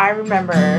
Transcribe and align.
I 0.00 0.08
remember 0.12 0.78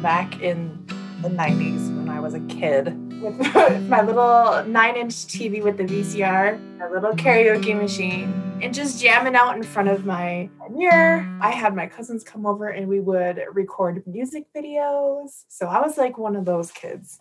back 0.00 0.40
in 0.40 0.86
the 1.22 1.28
90s 1.28 1.92
when 1.96 2.08
I 2.08 2.20
was 2.20 2.34
a 2.34 2.40
kid 2.42 2.86
with 3.20 3.36
my 3.88 4.00
little 4.00 4.64
nine 4.64 4.94
inch 4.94 5.12
TV 5.26 5.60
with 5.60 5.76
the 5.76 5.82
VCR, 5.82 6.78
my 6.78 6.88
little 6.88 7.10
karaoke 7.14 7.76
machine, 7.76 8.32
and 8.62 8.72
just 8.72 9.02
jamming 9.02 9.34
out 9.34 9.56
in 9.56 9.64
front 9.64 9.88
of 9.88 10.06
my 10.06 10.48
mirror. 10.70 11.28
I 11.40 11.50
had 11.50 11.74
my 11.74 11.88
cousins 11.88 12.22
come 12.22 12.46
over 12.46 12.68
and 12.68 12.86
we 12.86 13.00
would 13.00 13.42
record 13.50 14.04
music 14.06 14.46
videos. 14.56 15.46
So 15.48 15.66
I 15.66 15.80
was 15.80 15.98
like 15.98 16.16
one 16.16 16.36
of 16.36 16.44
those 16.44 16.70
kids. 16.70 17.18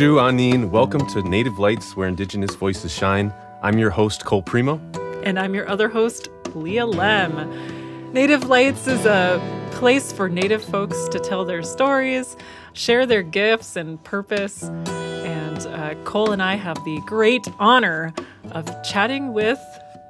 Boozhoo, 0.00 0.16
Aniin. 0.16 0.70
Welcome 0.70 1.06
to 1.08 1.20
Native 1.20 1.58
Lights, 1.58 1.94
where 1.94 2.08
Indigenous 2.08 2.54
voices 2.54 2.90
shine. 2.90 3.34
I'm 3.62 3.76
your 3.76 3.90
host, 3.90 4.24
Cole 4.24 4.42
Premo. 4.42 4.80
And 5.26 5.38
I'm 5.38 5.54
your 5.54 5.68
other 5.68 5.90
host, 5.90 6.30
Leah 6.54 6.86
Lemm. 6.86 8.10
Native 8.10 8.44
Lights 8.44 8.86
is 8.86 9.04
a 9.04 9.38
place 9.72 10.10
for 10.10 10.30
Native 10.30 10.64
folks 10.64 11.06
to 11.08 11.18
tell 11.18 11.44
their 11.44 11.62
stories, 11.62 12.34
share 12.72 13.04
their 13.04 13.22
gifts 13.22 13.76
and 13.76 14.02
purpose. 14.02 14.62
And 14.62 15.66
uh, 15.66 15.94
Cole 16.04 16.32
and 16.32 16.42
I 16.42 16.54
have 16.54 16.82
the 16.86 16.98
great 17.04 17.46
honor 17.58 18.14
of 18.52 18.82
chatting 18.82 19.34
with 19.34 19.60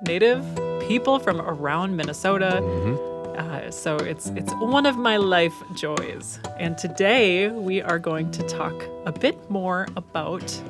Native 0.03 0.45
people 0.87 1.19
from 1.19 1.41
around 1.41 1.97
Minnesota. 1.97 2.61
Mm-hmm. 2.63 3.10
Uh, 3.41 3.71
so 3.71 3.97
it's 3.97 4.27
it's 4.37 4.53
one 4.57 4.85
of 4.85 4.99
my 4.99 5.17
life 5.17 5.55
joys. 5.75 6.39
And 6.59 6.77
today 6.77 7.49
we 7.49 7.81
are 7.81 7.99
going 7.99 8.31
to 8.33 8.43
talk 8.43 8.85
a 9.07 9.13
bit 9.13 9.51
more 9.51 9.89
about 9.97 10.61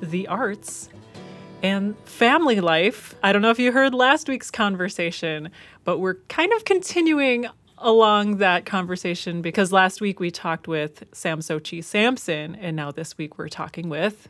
the 0.00 0.26
arts 0.26 0.88
and 1.62 1.96
family 2.00 2.60
life. 2.60 3.14
I 3.22 3.30
don't 3.30 3.40
know 3.40 3.50
if 3.50 3.60
you 3.60 3.70
heard 3.70 3.94
last 3.94 4.28
week's 4.28 4.50
conversation, 4.50 5.50
but 5.84 5.98
we're 6.00 6.16
kind 6.28 6.52
of 6.52 6.64
continuing 6.64 7.46
along 7.78 8.38
that 8.38 8.66
conversation 8.66 9.40
because 9.40 9.70
last 9.70 10.00
week 10.00 10.18
we 10.18 10.32
talked 10.32 10.66
with 10.66 11.04
Sam 11.12 11.38
Sochi 11.38 11.84
Sampson, 11.84 12.56
and 12.56 12.74
now 12.74 12.90
this 12.90 13.16
week 13.16 13.38
we're 13.38 13.48
talking 13.48 13.88
with 13.88 14.28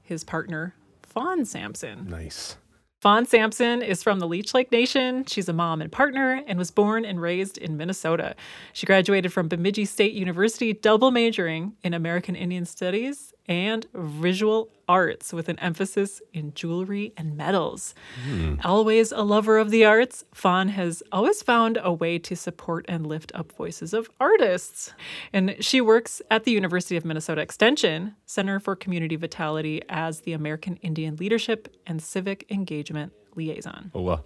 his 0.00 0.24
partner, 0.24 0.74
Fawn 1.02 1.44
Sampson. 1.44 2.08
Nice. 2.08 2.56
Fawn 3.02 3.26
Sampson 3.26 3.82
is 3.82 4.00
from 4.00 4.20
the 4.20 4.28
Leech 4.28 4.54
Lake 4.54 4.70
Nation. 4.70 5.24
She's 5.24 5.48
a 5.48 5.52
mom 5.52 5.82
and 5.82 5.90
partner 5.90 6.40
and 6.46 6.56
was 6.56 6.70
born 6.70 7.04
and 7.04 7.20
raised 7.20 7.58
in 7.58 7.76
Minnesota. 7.76 8.36
She 8.72 8.86
graduated 8.86 9.32
from 9.32 9.48
Bemidji 9.48 9.86
State 9.86 10.12
University, 10.12 10.72
double 10.72 11.10
majoring 11.10 11.72
in 11.82 11.94
American 11.94 12.36
Indian 12.36 12.64
Studies 12.64 13.34
and 13.46 13.86
visual 13.94 14.70
arts 14.88 15.32
with 15.32 15.48
an 15.48 15.58
emphasis 15.58 16.20
in 16.32 16.52
jewelry 16.54 17.12
and 17.16 17.36
metals. 17.36 17.94
Hmm. 18.24 18.56
Always 18.64 19.12
a 19.12 19.22
lover 19.22 19.58
of 19.58 19.70
the 19.70 19.84
arts, 19.84 20.24
Fawn 20.32 20.68
has 20.68 21.02
always 21.12 21.42
found 21.42 21.78
a 21.82 21.92
way 21.92 22.18
to 22.18 22.36
support 22.36 22.84
and 22.88 23.06
lift 23.06 23.32
up 23.34 23.52
voices 23.52 23.94
of 23.94 24.10
artists. 24.20 24.92
And 25.32 25.56
she 25.60 25.80
works 25.80 26.22
at 26.30 26.44
the 26.44 26.52
University 26.52 26.96
of 26.96 27.04
Minnesota 27.04 27.40
Extension 27.40 28.14
Center 28.26 28.60
for 28.60 28.76
Community 28.76 29.16
Vitality 29.16 29.82
as 29.88 30.20
the 30.20 30.32
American 30.32 30.76
Indian 30.76 31.16
Leadership 31.16 31.74
and 31.86 32.02
Civic 32.02 32.46
Engagement 32.50 33.12
Liaison. 33.34 33.90
Oh, 33.94 34.02
well. 34.02 34.24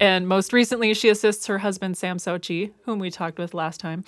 And 0.00 0.28
most 0.28 0.52
recently, 0.52 0.94
she 0.94 1.08
assists 1.08 1.46
her 1.46 1.58
husband, 1.58 1.98
Sam 1.98 2.18
Sochi, 2.18 2.72
whom 2.84 2.98
we 2.98 3.10
talked 3.10 3.38
with 3.38 3.52
last 3.52 3.80
time, 3.80 4.04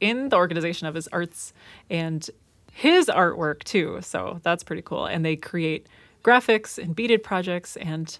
in 0.00 0.30
the 0.30 0.36
organization 0.36 0.86
of 0.86 0.94
his 0.94 1.06
arts 1.08 1.52
and 1.90 2.28
his 2.74 3.06
artwork, 3.06 3.62
too. 3.62 4.00
So 4.02 4.40
that's 4.42 4.64
pretty 4.64 4.82
cool. 4.82 5.06
And 5.06 5.24
they 5.24 5.36
create 5.36 5.86
graphics 6.24 6.76
and 6.76 6.94
beaded 6.94 7.22
projects 7.22 7.76
and, 7.76 8.18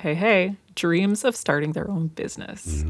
hey, 0.00 0.14
hey, 0.14 0.56
dreams 0.74 1.22
of 1.22 1.36
starting 1.36 1.72
their 1.72 1.90
own 1.90 2.08
business. 2.08 2.82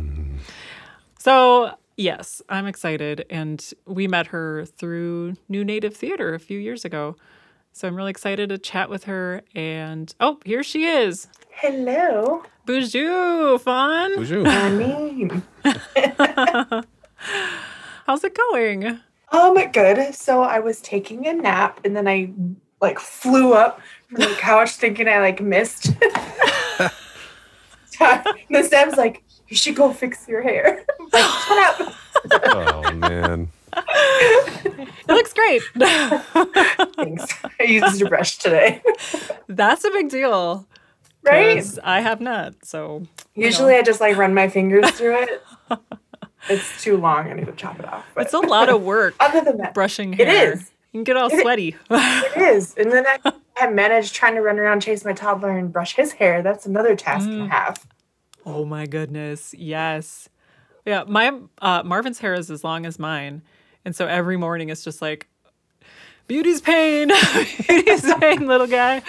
So, 1.18 1.74
yes, 1.96 2.40
I'm 2.48 2.66
excited. 2.66 3.26
And 3.28 3.72
we 3.86 4.06
met 4.06 4.28
her 4.28 4.66
through 4.66 5.34
New 5.48 5.64
Native 5.64 5.96
Theater 5.96 6.32
a 6.34 6.38
few 6.38 6.60
years 6.60 6.84
ago. 6.84 7.16
So 7.72 7.88
I'm 7.88 7.96
really 7.96 8.10
excited 8.10 8.50
to 8.50 8.58
chat 8.58 8.88
with 8.88 9.04
her. 9.04 9.42
And 9.52 10.14
oh, 10.20 10.38
here 10.44 10.62
she 10.62 10.84
is. 10.84 11.26
Hello, 11.50 12.44
Boozhoo, 12.66 13.60
Fawn. 13.60 14.12
Boozhoo. 14.12 15.42
Aniin. 15.64 16.84
How's 18.06 18.22
it 18.22 18.36
going? 18.50 19.00
Um, 19.34 19.70
good. 19.72 20.14
So 20.14 20.42
I 20.42 20.60
was 20.60 20.80
taking 20.80 21.26
a 21.26 21.32
nap 21.32 21.80
and 21.84 21.96
then 21.96 22.06
I 22.06 22.32
like 22.80 22.98
flew 22.98 23.52
up 23.54 23.80
from 24.08 24.20
the 24.20 24.34
couch 24.38 24.70
thinking 24.72 25.08
I 25.08 25.18
like 25.20 25.40
missed. 25.40 25.88
and 28.00 28.24
then 28.50 28.64
Sam's 28.68 28.96
like, 28.96 29.22
you 29.48 29.56
should 29.56 29.76
go 29.76 29.92
fix 29.92 30.26
your 30.28 30.42
hair. 30.42 30.84
I'm 31.00 31.08
like, 31.12 31.24
shut 31.24 31.80
up. 31.80 31.94
Oh, 32.54 32.92
man. 32.94 33.48
It 35.06 35.12
looks 35.12 35.34
great. 35.34 35.60
Thanks. 36.96 37.26
I 37.60 37.64
used 37.64 38.00
a 38.00 38.08
brush 38.08 38.38
today. 38.38 38.80
That's 39.48 39.84
a 39.84 39.90
big 39.90 40.08
deal. 40.08 40.66
Right? 41.22 41.56
'cause 41.56 41.78
I 41.84 42.00
have 42.00 42.22
not. 42.22 42.54
So 42.64 43.06
you 43.34 43.44
Usually 43.44 43.74
know, 43.74 43.80
I 43.80 43.82
just 43.82 44.00
like 44.00 44.16
run 44.16 44.32
my 44.32 44.48
fingers 44.48 44.90
through 44.92 45.16
it. 45.24 45.42
It's 46.48 46.82
too 46.82 46.96
long. 46.96 47.28
I 47.30 47.32
need 47.34 47.46
to 47.46 47.52
chop 47.52 47.78
it 47.78 47.86
off. 47.86 48.04
But 48.14 48.24
it's 48.24 48.34
a 48.34 48.38
lot 48.38 48.68
of 48.68 48.82
work 48.94 49.14
other 49.20 49.40
than 49.42 49.56
that, 49.58 49.74
brushing 49.74 50.14
It 50.14 50.26
hair. 50.28 50.52
is. 50.52 50.70
You 50.92 50.98
can 50.98 51.04
get 51.04 51.16
all 51.16 51.28
It 51.32 51.40
sweaty. 51.40 51.76
it 51.90 52.36
is. 52.36 52.74
And 52.76 52.92
then 52.92 53.04
I 53.06 53.32
have 53.56 53.72
managed 53.72 54.14
trying 54.14 54.34
to 54.34 54.40
run 54.42 54.58
around, 54.58 54.80
chase 54.80 55.04
my 55.04 55.12
toddler, 55.12 55.50
and 55.56 55.72
brush 55.72 55.96
his 55.96 56.12
hair. 56.12 56.42
That's 56.42 56.66
another 56.66 56.94
task 56.96 57.26
and 57.28 57.42
a 57.42 57.48
half. 57.48 57.86
oh 58.46 58.64
my 58.64 58.86
goodness. 58.86 59.54
Yes. 59.56 60.28
Yeah. 60.84 61.04
My 61.08 61.32
uh, 61.60 61.82
Marvin's 61.84 62.18
hair 62.20 62.34
is 62.34 62.50
as 62.50 62.62
long 62.62 62.86
as 62.86 62.98
mine. 62.98 63.42
And 63.84 63.96
so 63.96 64.06
every 64.06 64.36
morning 64.36 64.68
it's 64.68 64.84
just 64.84 65.00
like, 65.02 65.26
beauty's 66.26 66.60
pain, 66.60 67.08
beauty's 67.68 68.14
pain, 68.14 68.46
little 68.46 68.66
guy. 68.66 69.02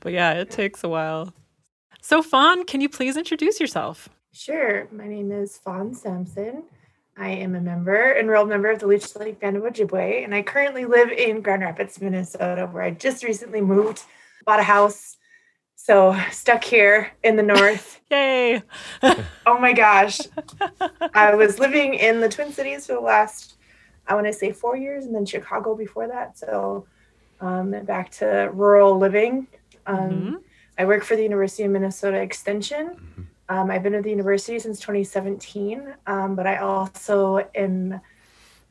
but 0.00 0.12
yeah, 0.12 0.32
it 0.34 0.50
takes 0.50 0.82
a 0.84 0.88
while. 0.88 1.32
So, 2.02 2.22
Fawn, 2.22 2.64
can 2.64 2.80
you 2.80 2.88
please 2.88 3.16
introduce 3.16 3.60
yourself? 3.60 4.08
Sure. 4.32 4.86
My 4.92 5.08
name 5.08 5.32
is 5.32 5.56
Fawn 5.58 5.94
Sampson. 5.94 6.64
I 7.16 7.28
am 7.30 7.54
a 7.54 7.60
member, 7.60 8.16
enrolled 8.16 8.48
member 8.48 8.70
of 8.70 8.78
the 8.78 8.86
Leech 8.86 9.14
Lake 9.16 9.40
Band 9.40 9.56
of 9.56 9.64
Ojibwe, 9.64 10.24
and 10.24 10.34
I 10.34 10.42
currently 10.42 10.84
live 10.84 11.10
in 11.10 11.40
Grand 11.42 11.62
Rapids, 11.62 12.00
Minnesota, 12.00 12.66
where 12.70 12.82
I 12.82 12.92
just 12.92 13.24
recently 13.24 13.60
moved, 13.60 14.02
bought 14.46 14.60
a 14.60 14.62
house. 14.62 15.16
So 15.74 16.16
stuck 16.30 16.62
here 16.62 17.10
in 17.24 17.36
the 17.36 17.42
north. 17.42 18.00
Yay! 18.10 18.62
oh 19.02 19.58
my 19.58 19.72
gosh. 19.72 20.20
I 21.14 21.34
was 21.34 21.58
living 21.58 21.94
in 21.94 22.20
the 22.20 22.28
Twin 22.28 22.52
Cities 22.52 22.86
for 22.86 22.92
the 22.94 23.00
last, 23.00 23.56
I 24.06 24.14
want 24.14 24.26
to 24.26 24.32
say 24.32 24.52
four 24.52 24.76
years, 24.76 25.04
and 25.06 25.14
then 25.14 25.26
Chicago 25.26 25.74
before 25.74 26.06
that. 26.08 26.38
So 26.38 26.86
um, 27.40 27.70
back 27.84 28.10
to 28.12 28.50
rural 28.52 28.96
living. 28.98 29.48
Um, 29.86 29.98
Mhm. 30.10 30.34
I 30.78 30.84
work 30.86 31.02
for 31.04 31.16
the 31.16 31.22
University 31.22 31.64
of 31.64 31.70
Minnesota 31.72 32.18
Extension. 32.18 33.28
Um, 33.50 33.68
I've 33.68 33.82
been 33.82 33.94
at 33.94 34.04
the 34.04 34.10
university 34.10 34.60
since 34.60 34.78
2017, 34.78 35.92
um, 36.06 36.36
but 36.36 36.46
I 36.46 36.58
also 36.58 37.44
am 37.56 38.00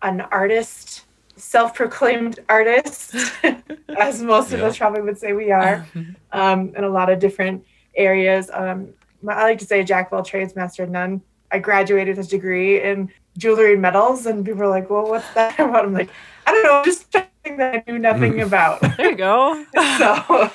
an 0.02 0.22
artist, 0.22 1.04
self 1.36 1.74
proclaimed 1.76 2.40
artist, 2.48 3.14
as 3.98 4.22
most 4.24 4.54
of 4.54 4.62
us 4.64 4.78
probably 4.78 5.02
would 5.02 5.18
say 5.18 5.34
we 5.34 5.52
are, 5.52 5.86
um, 6.32 6.74
in 6.78 6.86
a 6.86 6.90
lot 6.90 7.10
of 7.10 7.20
different 7.20 7.66
areas. 7.94 8.50
Um, 8.54 8.94
my- 9.22 9.34
I 9.34 9.44
like 9.44 9.60
to 9.60 9.66
say 9.66 9.84
jack 9.84 10.08
of 10.08 10.14
all 10.14 10.24
trades, 10.24 10.56
master 10.56 10.84
of 10.84 10.90
none. 10.90 11.22
I 11.52 11.60
graduated 11.60 12.16
with 12.16 12.28
a 12.28 12.30
degree 12.30 12.82
in 12.82 13.12
jewelry 13.38 13.74
and 13.74 13.82
metals, 13.82 14.28
and 14.28 14.46
people 14.46 14.64
are 14.64 14.70
like, 14.70 14.90
well, 14.90 15.08
what's 15.10 15.30
that 15.34 15.60
about? 15.60 15.84
I'm 15.84 15.94
like, 15.94 16.10
I 16.48 16.52
don't 16.54 16.64
know, 16.64 16.82
just 16.86 17.12
something 17.12 17.58
that 17.58 17.84
I 17.86 17.92
knew 17.92 18.00
nothing 18.00 18.40
about 18.40 18.80
There 18.96 19.10
you 19.12 19.18
go. 19.18 19.66
so 19.76 20.50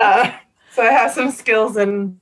uh, 0.00 0.30
so 0.70 0.82
I 0.82 0.92
have 0.92 1.10
some 1.10 1.32
skills 1.32 1.76
in 1.76 2.20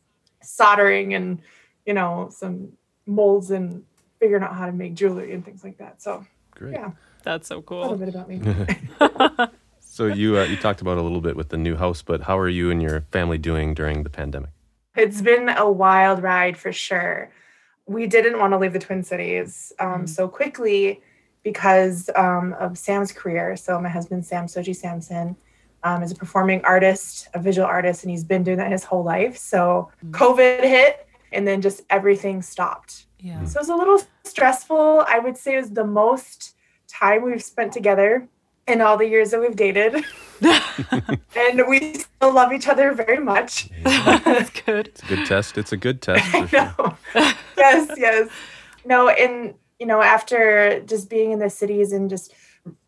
soldering 0.56 1.14
and 1.14 1.40
you 1.86 1.94
know 1.94 2.28
some 2.30 2.72
molds 3.06 3.50
and 3.50 3.84
figuring 4.20 4.42
out 4.42 4.54
how 4.54 4.66
to 4.66 4.72
make 4.72 4.94
jewelry 4.94 5.32
and 5.32 5.44
things 5.44 5.64
like 5.64 5.78
that. 5.78 6.00
So 6.02 6.24
Great. 6.52 6.74
yeah, 6.74 6.90
That's 7.24 7.48
so 7.48 7.62
cool. 7.62 7.82
a 7.82 7.90
little 7.94 7.98
cool. 7.98 8.06
bit 8.06 8.14
about 8.14 9.38
me. 9.40 9.46
So 9.94 10.06
you 10.06 10.38
uh, 10.38 10.44
you 10.44 10.56
talked 10.56 10.80
about 10.80 10.96
a 10.96 11.02
little 11.02 11.20
bit 11.20 11.36
with 11.36 11.50
the 11.50 11.58
new 11.58 11.76
house, 11.76 12.00
but 12.00 12.22
how 12.22 12.38
are 12.38 12.48
you 12.48 12.70
and 12.70 12.80
your 12.80 13.02
family 13.12 13.36
doing 13.36 13.74
during 13.74 14.04
the 14.04 14.08
pandemic? 14.10 14.48
It's 14.96 15.20
been 15.20 15.50
a 15.50 15.70
wild 15.70 16.22
ride 16.22 16.56
for 16.56 16.72
sure. 16.72 17.30
We 17.84 18.06
didn't 18.06 18.38
want 18.38 18.54
to 18.54 18.58
leave 18.58 18.72
the 18.72 18.78
Twin 18.78 19.02
Cities 19.02 19.70
um, 19.78 20.04
Mhm. 20.04 20.08
so 20.08 20.28
quickly 20.28 21.02
because 21.42 22.08
um, 22.16 22.54
of 22.58 22.78
Sam's 22.78 23.12
career. 23.12 23.54
So 23.56 23.78
my 23.80 23.90
husband, 23.90 24.24
Sam 24.24 24.46
Soji 24.46 24.74
Sampson, 24.74 25.36
um, 25.84 26.02
is 26.02 26.12
a 26.12 26.14
performing 26.14 26.64
artist, 26.64 27.28
a 27.34 27.38
visual 27.38 27.66
artist, 27.66 28.04
and 28.04 28.10
he's 28.10 28.24
been 28.24 28.42
doing 28.42 28.58
that 28.58 28.70
his 28.70 28.84
whole 28.84 29.02
life. 29.02 29.36
So 29.36 29.90
Mhm. 30.04 30.10
COVID 30.12 30.60
hit, 30.60 31.06
and 31.32 31.46
then 31.46 31.60
just 31.60 31.82
everything 31.90 32.42
stopped. 32.42 33.06
Yeah. 33.18 33.44
So 33.44 33.58
it 33.58 33.62
was 33.62 33.68
a 33.68 33.76
little 33.76 34.00
stressful. 34.24 35.04
I 35.08 35.18
would 35.18 35.36
say 35.36 35.54
it 35.54 35.58
was 35.60 35.70
the 35.70 35.84
most 35.84 36.54
time 36.88 37.22
we've 37.22 37.42
spent 37.42 37.72
together 37.72 38.26
in 38.68 38.80
all 38.80 38.96
the 38.96 39.08
years 39.08 39.30
that 39.30 39.40
we've 39.40 39.56
dated. 39.56 40.04
and 41.36 41.62
we 41.68 41.94
still 41.94 42.32
love 42.32 42.52
each 42.52 42.68
other 42.68 42.92
very 42.92 43.18
much. 43.18 43.68
That's 43.84 44.50
good. 44.50 44.88
It's 44.88 45.02
a 45.02 45.06
good 45.06 45.26
test. 45.26 45.58
It's 45.58 45.72
a 45.72 45.76
good 45.76 46.02
test. 46.02 46.34
I 46.34 46.42
For 46.42 46.48
sure. 46.48 46.74
know. 46.78 46.96
yes, 47.56 47.90
yes. 47.96 48.28
No, 48.84 49.08
and 49.08 49.54
you 49.78 49.86
know, 49.86 50.00
after 50.02 50.80
just 50.80 51.08
being 51.10 51.32
in 51.32 51.38
the 51.40 51.50
cities 51.50 51.92
and 51.92 52.08
just 52.10 52.32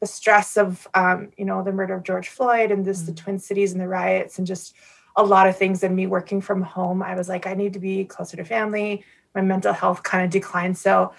the 0.00 0.06
stress 0.06 0.56
of 0.56 0.86
um, 0.94 1.30
you 1.36 1.44
know, 1.44 1.62
the 1.62 1.72
murder 1.72 1.94
of 1.94 2.02
George 2.02 2.28
Floyd 2.28 2.70
and 2.70 2.84
this 2.84 3.02
the 3.02 3.12
Twin 3.12 3.38
Cities 3.38 3.72
and 3.72 3.80
the 3.80 3.88
riots 3.88 4.38
and 4.38 4.46
just 4.46 4.74
a 5.16 5.24
lot 5.24 5.46
of 5.46 5.56
things 5.56 5.82
and 5.82 5.94
me 5.94 6.06
working 6.06 6.40
from 6.40 6.62
home, 6.62 7.02
I 7.02 7.14
was 7.14 7.28
like, 7.28 7.46
I 7.46 7.54
need 7.54 7.72
to 7.74 7.78
be 7.78 8.04
closer 8.04 8.36
to 8.36 8.44
family. 8.44 9.04
My 9.34 9.42
mental 9.42 9.72
health 9.72 10.02
kind 10.02 10.24
of 10.24 10.30
declined. 10.30 10.76
So 10.76 11.12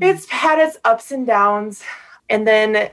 it's 0.00 0.28
had 0.28 0.58
its 0.58 0.78
ups 0.84 1.10
and 1.10 1.26
downs. 1.26 1.82
And 2.28 2.46
then 2.46 2.90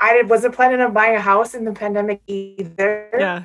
I 0.00 0.22
wasn't 0.22 0.54
planning 0.54 0.80
on 0.80 0.92
buying 0.92 1.16
a 1.16 1.20
house 1.20 1.54
in 1.54 1.64
the 1.64 1.72
pandemic 1.72 2.20
either. 2.26 3.10
Yeah. 3.18 3.42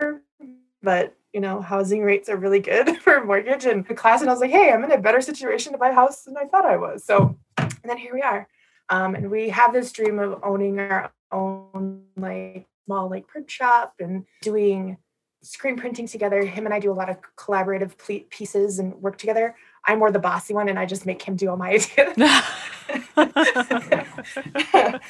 But 0.82 1.16
you 1.34 1.40
know, 1.40 1.62
housing 1.62 2.04
rates 2.04 2.30
are 2.30 2.38
really 2.38 2.60
good 2.60 2.98
for 3.02 3.16
a 3.16 3.26
mortgage 3.26 3.66
and 3.66 3.86
the 3.86 3.96
class. 3.96 4.22
And 4.22 4.30
I 4.30 4.34
was 4.34 4.42
like, 4.42 4.52
hey, 4.52 4.72
I'm 4.72 4.84
in 4.84 4.92
a 4.92 5.00
better 5.00 5.22
situation 5.22 5.72
to 5.72 5.78
buy 5.80 5.90
a 5.90 5.94
house 5.94 6.24
than 6.24 6.38
I 6.38 6.46
thought 6.46 6.66
I 6.66 6.78
was. 6.78 7.04
So 7.04 7.38
and 7.58 7.74
then 7.84 7.98
here 7.98 8.14
we 8.14 8.22
are. 8.22 8.48
Um, 8.90 9.16
and 9.16 9.32
we 9.32 9.50
have 9.50 9.74
this 9.74 9.92
dream 9.92 10.20
of 10.20 10.40
owning 10.44 10.80
our 10.80 11.12
own 11.32 12.04
like 12.16 12.68
small 12.86 13.10
like 13.10 13.28
print 13.28 13.50
shop 13.50 13.96
and 14.00 14.26
doing 14.42 14.98
screen 15.42 15.78
printing 15.78 16.08
together. 16.08 16.44
Him 16.44 16.66
and 16.66 16.74
I 16.74 16.80
do 16.80 16.92
a 16.92 16.94
lot 16.94 17.10
of 17.10 17.18
collaborative 17.38 17.98
ple- 17.98 18.26
pieces 18.30 18.80
and 18.80 18.94
work 18.96 19.18
together. 19.18 19.56
I'm 19.86 20.00
more 20.00 20.12
the 20.12 20.20
bossy 20.20 20.54
one 20.54 20.70
and 20.70 20.80
I 20.80 20.86
just 20.86 21.06
make 21.06 21.22
him 21.22 21.36
do 21.36 21.50
all 21.50 21.58
my 21.58 21.70
ideas. 21.72 21.90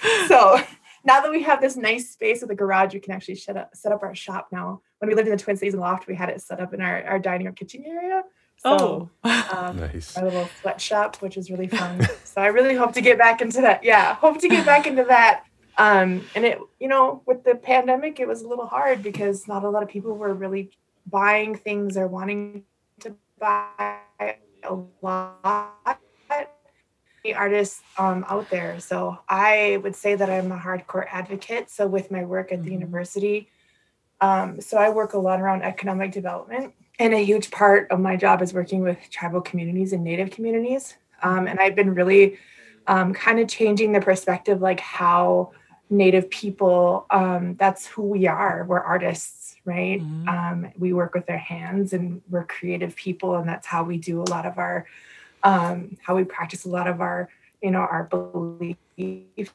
so 0.27 0.59
now 1.05 1.21
that 1.21 1.29
we 1.29 1.43
have 1.43 1.61
this 1.61 1.75
nice 1.75 2.09
space 2.11 2.41
with 2.41 2.49
a 2.51 2.55
garage, 2.55 2.93
we 2.93 2.99
can 2.99 3.13
actually 3.13 3.35
set 3.35 3.57
up, 3.57 3.75
set 3.75 3.91
up 3.91 4.03
our 4.03 4.15
shop 4.15 4.47
now. 4.51 4.81
When 4.99 5.09
we 5.09 5.15
lived 5.15 5.27
in 5.27 5.35
the 5.35 5.43
Twin 5.43 5.57
Cities 5.57 5.75
loft, 5.75 6.07
we 6.07 6.15
had 6.15 6.29
it 6.29 6.41
set 6.41 6.59
up 6.59 6.73
in 6.73 6.81
our, 6.81 7.03
our 7.03 7.19
dining 7.19 7.47
or 7.47 7.51
kitchen 7.51 7.83
area. 7.85 8.23
So, 8.63 9.09
oh. 9.23 9.49
um, 9.57 9.77
Nice. 9.77 10.15
our 10.17 10.23
little 10.23 10.49
sweatshop, 10.61 11.17
which 11.17 11.37
is 11.37 11.51
really 11.51 11.67
fun. 11.67 12.01
so 12.23 12.41
I 12.41 12.47
really 12.47 12.75
hope 12.75 12.93
to 12.93 13.01
get 13.01 13.17
back 13.17 13.41
into 13.41 13.61
that. 13.61 13.83
Yeah, 13.83 14.15
hope 14.15 14.39
to 14.39 14.47
get 14.49 14.65
back 14.65 14.87
into 14.87 15.03
that. 15.05 15.43
Um, 15.77 16.25
and 16.35 16.45
it, 16.45 16.59
you 16.79 16.87
know, 16.87 17.21
with 17.25 17.43
the 17.43 17.55
pandemic, 17.55 18.19
it 18.19 18.27
was 18.27 18.41
a 18.41 18.47
little 18.47 18.67
hard 18.67 19.03
because 19.03 19.47
not 19.47 19.63
a 19.63 19.69
lot 19.69 19.83
of 19.83 19.89
people 19.89 20.15
were 20.15 20.33
really 20.33 20.71
buying 21.07 21.55
things 21.55 21.97
or 21.97 22.07
wanting 22.07 22.63
to 23.01 23.15
buy 23.39 23.65
a 24.19 24.75
lot 25.01 25.99
the 27.23 27.33
artists 27.33 27.81
um, 27.97 28.25
out 28.29 28.49
there. 28.49 28.79
So 28.79 29.17
I 29.29 29.79
would 29.81 29.95
say 29.95 30.15
that 30.15 30.29
I'm 30.29 30.51
a 30.51 30.57
hardcore 30.57 31.05
advocate. 31.09 31.69
So 31.69 31.87
with 31.87 32.11
my 32.11 32.23
work 32.25 32.51
at 32.51 32.63
the 32.63 32.69
Mhm. 32.69 32.73
university, 32.73 33.49
um, 34.19 34.59
so 34.61 34.77
I 34.77 34.89
work 34.89 35.13
a 35.13 35.17
lot 35.17 35.39
around 35.39 35.63
economic 35.63 36.11
development, 36.11 36.73
and 36.99 37.13
a 37.13 37.23
huge 37.23 37.51
part 37.51 37.89
of 37.91 37.99
my 37.99 38.15
job 38.15 38.41
is 38.41 38.53
working 38.53 38.81
with 38.81 38.97
tribal 39.09 39.41
communities 39.41 39.93
and 39.93 40.03
Native 40.03 40.31
communities. 40.31 40.95
Um, 41.21 41.47
and 41.47 41.59
I've 41.59 41.75
been 41.75 41.93
really 41.95 42.37
um, 42.87 43.13
kind 43.13 43.39
of 43.39 43.47
changing 43.47 43.93
the 43.93 44.01
perspective, 44.01 44.61
like 44.61 44.79
how 44.79 45.51
Native 45.89 46.29
people, 46.29 47.05
um, 47.09 47.55
that's 47.57 47.85
who 47.85 48.03
we 48.03 48.27
are. 48.27 48.65
We're 48.67 48.79
artists, 48.79 49.55
right? 49.65 50.01
Mhm. 50.01 50.27
Um, 50.27 50.71
we 50.77 50.91
work 50.93 51.13
with 51.13 51.29
our 51.29 51.37
hands 51.37 51.93
and 51.93 52.21
we're 52.29 52.45
creative 52.45 52.95
people, 52.95 53.35
and 53.35 53.47
that's 53.47 53.67
how 53.67 53.83
we 53.83 53.97
do 53.97 54.21
a 54.21 54.29
lot 54.29 54.45
of 54.45 54.57
our, 54.57 54.85
um, 55.43 55.97
how 56.01 56.15
we 56.15 56.23
practice 56.23 56.65
a 56.65 56.69
lot 56.69 56.87
of 56.87 56.99
our, 56.99 57.29
you 57.61 57.71
know, 57.71 57.79
our 57.79 58.03
beliefs 58.03 59.53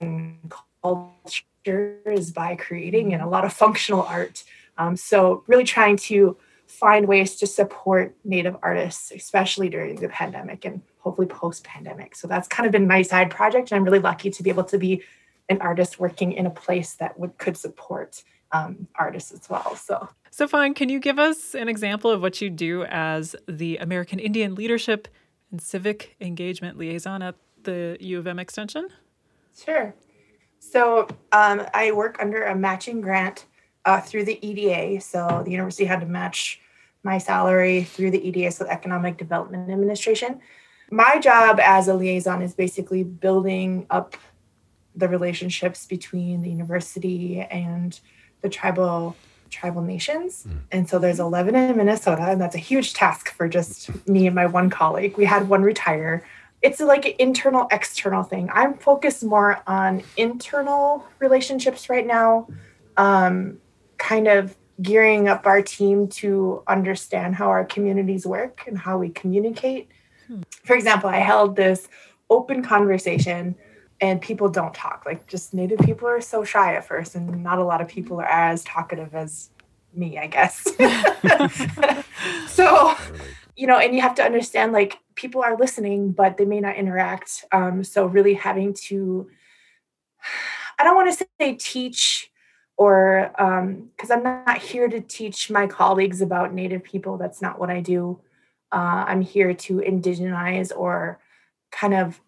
and 0.00 0.36
culture 0.82 2.00
is 2.06 2.30
by 2.30 2.54
creating 2.54 3.12
and 3.12 3.22
a 3.22 3.26
lot 3.28 3.44
of 3.44 3.52
functional 3.52 4.02
art. 4.02 4.44
Um, 4.78 4.96
so 4.96 5.44
really 5.46 5.64
trying 5.64 5.96
to 5.98 6.36
find 6.66 7.06
ways 7.06 7.36
to 7.36 7.46
support 7.46 8.16
Native 8.24 8.56
artists, 8.62 9.12
especially 9.12 9.68
during 9.68 9.96
the 9.96 10.08
pandemic 10.08 10.64
and 10.64 10.82
hopefully 10.98 11.26
post-pandemic. 11.26 12.16
So 12.16 12.26
that's 12.26 12.48
kind 12.48 12.66
of 12.66 12.72
been 12.72 12.86
my 12.86 13.02
side 13.02 13.30
project, 13.30 13.70
and 13.70 13.76
I'm 13.76 13.84
really 13.84 13.98
lucky 13.98 14.30
to 14.30 14.42
be 14.42 14.50
able 14.50 14.64
to 14.64 14.78
be 14.78 15.02
an 15.48 15.60
artist 15.60 16.00
working 16.00 16.32
in 16.32 16.46
a 16.46 16.50
place 16.50 16.94
that 16.94 17.18
would 17.18 17.36
could 17.38 17.56
support 17.56 18.24
um, 18.52 18.88
artists 18.98 19.32
as 19.32 19.48
well. 19.50 19.76
So 19.76 20.08
So, 20.30 20.48
Fawn, 20.48 20.74
can 20.74 20.88
you 20.88 20.98
give 20.98 21.18
us 21.18 21.54
an 21.54 21.68
example 21.68 22.10
of 22.10 22.22
what 22.22 22.40
you 22.40 22.50
do 22.50 22.84
as 22.84 23.36
the 23.46 23.76
American 23.76 24.18
Indian 24.18 24.54
Leadership 24.54 25.06
and 25.50 25.60
Civic 25.60 26.16
Engagement 26.20 26.78
Liaison 26.78 27.22
at 27.22 27.36
the 27.62 27.96
U 28.00 28.18
of 28.18 28.26
M 28.26 28.38
Extension? 28.38 28.88
Sure. 29.56 29.94
So 30.58 31.06
um, 31.32 31.66
I 31.74 31.92
work 31.92 32.16
under 32.20 32.44
a 32.44 32.56
matching 32.56 33.00
grant 33.00 33.46
uh, 33.84 34.00
through 34.00 34.24
the 34.24 34.44
EDA. 34.46 35.00
So 35.00 35.42
the 35.44 35.50
university 35.50 35.84
had 35.84 36.00
to 36.00 36.06
match 36.06 36.60
my 37.02 37.18
salary 37.18 37.84
through 37.84 38.10
the 38.10 38.26
EDA, 38.26 38.50
so 38.50 38.64
the 38.64 38.72
Economic 38.72 39.18
Development 39.18 39.70
Administration. 39.70 40.40
My 40.90 41.18
job 41.18 41.60
as 41.60 41.88
a 41.88 41.94
liaison 41.94 42.42
is 42.42 42.54
basically 42.54 43.04
building 43.04 43.86
up 43.90 44.16
the 44.96 45.08
relationships 45.08 45.86
between 45.86 46.42
the 46.42 46.50
university 46.50 47.40
and 47.40 47.98
the 48.40 48.48
tribal 48.48 49.16
tribal 49.50 49.82
nations. 49.82 50.46
And 50.72 50.88
so 50.88 50.98
there's 50.98 51.20
11 51.20 51.54
in 51.54 51.76
Minnesota, 51.76 52.22
and 52.22 52.40
that's 52.40 52.56
a 52.56 52.58
huge 52.58 52.92
task 52.94 53.32
for 53.32 53.48
just 53.48 53.90
me 54.08 54.26
and 54.26 54.34
my 54.34 54.46
one 54.46 54.70
colleague. 54.70 55.16
We 55.16 55.26
had 55.26 55.48
one 55.48 55.62
retire 55.62 56.24
it's 56.64 56.80
like 56.80 57.04
an 57.04 57.12
internal 57.18 57.68
external 57.70 58.22
thing 58.22 58.48
i'm 58.52 58.72
focused 58.78 59.22
more 59.22 59.62
on 59.66 60.02
internal 60.16 61.04
relationships 61.18 61.90
right 61.90 62.06
now 62.06 62.48
um, 62.96 63.58
kind 63.98 64.28
of 64.28 64.56
gearing 64.82 65.28
up 65.28 65.46
our 65.46 65.62
team 65.62 66.08
to 66.08 66.62
understand 66.66 67.36
how 67.36 67.48
our 67.48 67.64
communities 67.64 68.26
work 68.26 68.64
and 68.66 68.76
how 68.76 68.98
we 68.98 69.08
communicate. 69.08 69.88
For 70.64 70.74
example 70.74 71.08
i 71.08 71.18
held 71.18 71.56
this 71.56 71.88
open 72.30 72.62
conversation 72.62 73.54
and 74.00 74.20
people 74.20 74.48
don't 74.48 74.74
talk. 74.74 75.04
Like 75.06 75.26
just 75.28 75.54
native 75.54 75.78
people 75.80 76.08
are 76.08 76.20
so 76.20 76.42
shy 76.44 76.74
at 76.74 76.86
first 76.86 77.14
and 77.14 77.42
not 77.42 77.58
a 77.58 77.64
lot 77.64 77.80
of 77.80 77.88
people 77.88 78.18
are 78.18 78.28
as 78.28 78.64
talkative 78.64 79.14
as 79.14 79.50
me 79.94 80.18
i 80.18 80.26
guess. 80.26 80.66
So 82.48 82.94
you 83.56 83.66
know 83.68 83.78
and 83.78 83.94
you 83.94 84.00
have 84.00 84.16
to 84.16 84.22
understand 84.24 84.72
like 84.72 84.98
people 85.14 85.42
are 85.44 85.56
listening 85.56 86.10
but 86.10 86.36
they 86.36 86.44
may 86.44 86.60
not 86.60 86.76
interact. 86.76 87.44
Um, 87.52 87.84
so 87.84 88.06
really 88.06 88.34
having 88.34 88.74
to 88.88 89.30
i 90.78 90.82
don't 90.82 90.96
want 90.96 91.16
to 91.16 91.26
say 91.38 91.54
teach 91.54 92.32
or 92.76 93.30
because 93.96 94.10
i'm 94.10 94.22
not 94.22 94.58
here 94.58 94.88
to 94.88 95.00
teach 95.00 95.50
my 95.50 95.66
colleagues 95.66 96.20
about 96.20 96.52
native 96.52 96.82
people. 96.82 97.16
That's 97.16 97.40
not 97.40 97.58
what 97.58 97.70
i 97.70 97.80
do. 97.80 98.18
Uh, 98.72 99.04
i'm 99.06 99.20
here 99.20 99.54
to 99.54 99.76
indigenize 99.78 100.72
or 100.74 101.18
kind 101.70 101.94
of 101.94 102.20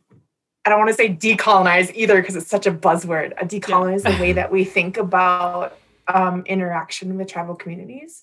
i 0.65 0.71
don't 0.71 0.79
want 0.79 0.91
to 0.91 0.95
say 0.95 1.09
decolonize 1.15 1.93
either 1.95 2.21
because 2.21 2.37
it's 2.37 2.49
such 2.49 2.67
a 2.67 2.73
buzzword. 2.73 3.33
A 3.41 3.45
decolonize 3.45 4.03
the 4.03 4.21
way 4.21 4.33
that 4.41 4.51
we 4.51 4.65
think 4.65 4.97
about 4.97 5.79
um, 6.09 6.45
interaction 6.47 7.17
with 7.17 7.29
tribal 7.29 7.57
communities. 7.57 8.23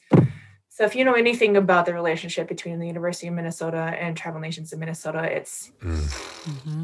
So 0.76 0.86
if 0.86 0.96
you 0.96 1.06
know 1.06 1.14
anything 1.14 1.56
about 1.56 1.86
the 1.86 1.94
relationship 1.94 2.48
between 2.48 2.80
the 2.80 2.88
University 2.88 3.28
of 3.28 3.36
Minnesota 3.36 3.96
and 4.00 4.18
tribal 4.18 4.40
nations 4.40 4.74
in 4.74 4.80
Minnesota, 4.80 5.22
it's 5.22 5.72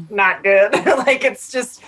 not 0.08 0.44
good. 0.44 0.72
like 0.98 1.24
it's 1.24 1.50
just 1.50 1.82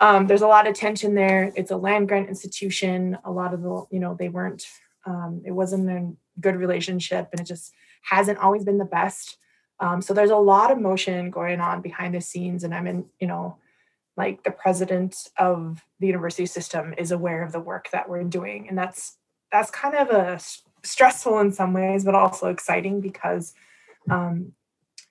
um, 0.00 0.26
there's 0.26 0.42
a 0.42 0.46
lot 0.46 0.66
of 0.66 0.74
tension 0.74 1.14
there. 1.14 1.52
It's 1.56 1.70
a 1.70 1.76
land 1.76 2.08
grant 2.08 2.28
institution. 2.28 3.18
A 3.24 3.30
lot 3.30 3.52
of 3.52 3.62
the 3.62 3.84
you 3.90 3.98
know 3.98 4.14
they 4.14 4.28
weren't. 4.28 4.66
Um, 5.06 5.42
it 5.44 5.52
wasn't 5.52 5.90
a 5.90 6.12
good 6.40 6.56
relationship, 6.56 7.28
and 7.32 7.40
it 7.40 7.44
just 7.44 7.72
hasn't 8.02 8.38
always 8.38 8.64
been 8.64 8.78
the 8.78 8.84
best. 8.84 9.38
Um, 9.80 10.02
so 10.02 10.12
there's 10.12 10.30
a 10.30 10.36
lot 10.36 10.70
of 10.70 10.78
motion 10.78 11.30
going 11.30 11.60
on 11.60 11.80
behind 11.82 12.14
the 12.14 12.20
scenes, 12.20 12.64
and 12.64 12.74
I'm 12.74 12.86
in 12.86 13.06
you 13.20 13.26
know 13.26 13.56
like 14.16 14.42
the 14.42 14.50
president 14.50 15.28
of 15.36 15.84
the 16.00 16.06
university 16.08 16.46
system 16.46 16.92
is 16.98 17.12
aware 17.12 17.42
of 17.42 17.52
the 17.52 17.60
work 17.60 17.88
that 17.92 18.08
we're 18.08 18.24
doing, 18.24 18.68
and 18.68 18.78
that's 18.78 19.16
that's 19.50 19.70
kind 19.70 19.94
of 19.94 20.10
a 20.10 20.38
stressful 20.84 21.40
in 21.40 21.52
some 21.52 21.72
ways, 21.72 22.04
but 22.04 22.14
also 22.14 22.48
exciting 22.48 23.00
because 23.00 23.54
um, 24.10 24.52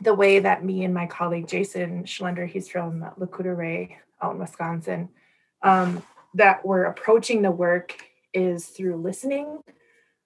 the 0.01 0.13
way 0.13 0.39
that 0.39 0.63
me 0.63 0.83
and 0.83 0.93
my 0.93 1.07
colleague 1.07 1.47
Jason 1.47 2.03
Schlender, 2.03 2.47
he's 2.47 2.69
from 2.69 3.01
Lac 3.17 3.31
Courte 3.31 3.47
Oreilles 3.47 3.95
out 4.21 4.33
in 4.33 4.39
Wisconsin, 4.39 5.09
um, 5.61 6.03
that 6.33 6.65
we're 6.65 6.85
approaching 6.85 7.41
the 7.41 7.51
work 7.51 8.03
is 8.33 8.67
through 8.67 8.97
listening 8.97 9.59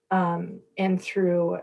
um, 0.09 0.59
and 0.77 1.01
through 1.01 1.59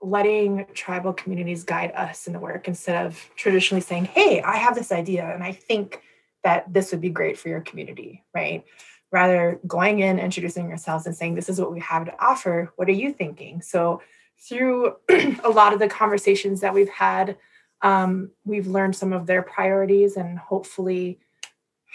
letting 0.00 0.66
tribal 0.74 1.12
communities 1.12 1.62
guide 1.62 1.92
us 1.92 2.26
in 2.26 2.32
the 2.32 2.40
work 2.40 2.66
instead 2.66 3.06
of 3.06 3.18
traditionally 3.36 3.80
saying, 3.80 4.06
hey, 4.06 4.42
I 4.42 4.56
have 4.56 4.74
this 4.74 4.90
idea 4.90 5.32
and 5.32 5.44
I 5.44 5.52
think 5.52 6.02
that 6.42 6.72
this 6.72 6.90
would 6.90 7.00
be 7.00 7.10
great 7.10 7.38
for 7.38 7.48
your 7.48 7.60
community, 7.60 8.24
right? 8.34 8.64
rather 9.12 9.60
going 9.66 9.98
in 9.98 10.18
introducing 10.18 10.70
yourselves 10.70 11.04
and 11.04 11.14
saying 11.14 11.34
this 11.34 11.50
is 11.50 11.60
what 11.60 11.70
we 11.70 11.78
have 11.80 12.06
to 12.06 12.14
offer 12.18 12.72
what 12.76 12.88
are 12.88 12.92
you 12.92 13.12
thinking 13.12 13.60
so 13.60 14.00
through 14.48 14.96
a 15.44 15.50
lot 15.50 15.74
of 15.74 15.78
the 15.78 15.86
conversations 15.86 16.62
that 16.62 16.72
we've 16.72 16.88
had 16.88 17.36
Um, 17.82 18.30
we've 18.44 18.68
learned 18.68 18.96
some 18.96 19.12
of 19.12 19.26
their 19.26 19.42
priorities, 19.42 20.16
and 20.16 20.38
hopefully, 20.38 21.18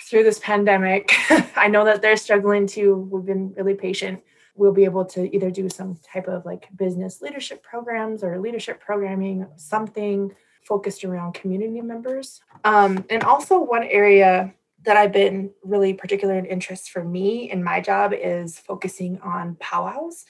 through 0.02 0.24
this 0.24 0.40
pandemic, 0.40 1.14
I 1.56 1.68
know 1.68 1.86
that 1.86 2.02
they're 2.02 2.18
struggling 2.18 2.68
too. 2.68 3.08
We've 3.12 3.26
been 3.26 3.54
really 3.56 3.74
patient. 3.74 4.22
We'll 4.56 4.74
be 4.74 4.86
able 4.86 5.06
to 5.06 5.34
either 5.36 5.52
do 5.52 5.70
some 5.70 6.00
type 6.12 6.28
of 6.28 6.46
like 6.46 6.68
business 6.76 7.22
leadership 7.22 7.64
programs 7.64 8.24
or 8.24 8.40
leadership 8.40 8.80
programming, 8.80 9.48
something 9.56 10.34
focused 10.64 11.04
around 11.04 11.34
community 11.34 11.82
members. 11.82 12.42
Um, 12.64 13.06
and 13.10 13.24
also, 13.24 13.60
one 13.60 13.84
area 13.84 14.54
that 14.84 14.98
I've 14.98 15.12
been 15.12 15.52
really 15.64 15.94
particular 15.94 16.38
in 16.38 16.46
interest 16.46 16.92
for 16.92 17.04
me 17.04 17.50
in 17.52 17.64
my 17.64 17.82
job 17.82 18.14
is 18.14 18.58
focusing 18.58 19.20
on 19.22 19.58
powwows 19.60 20.26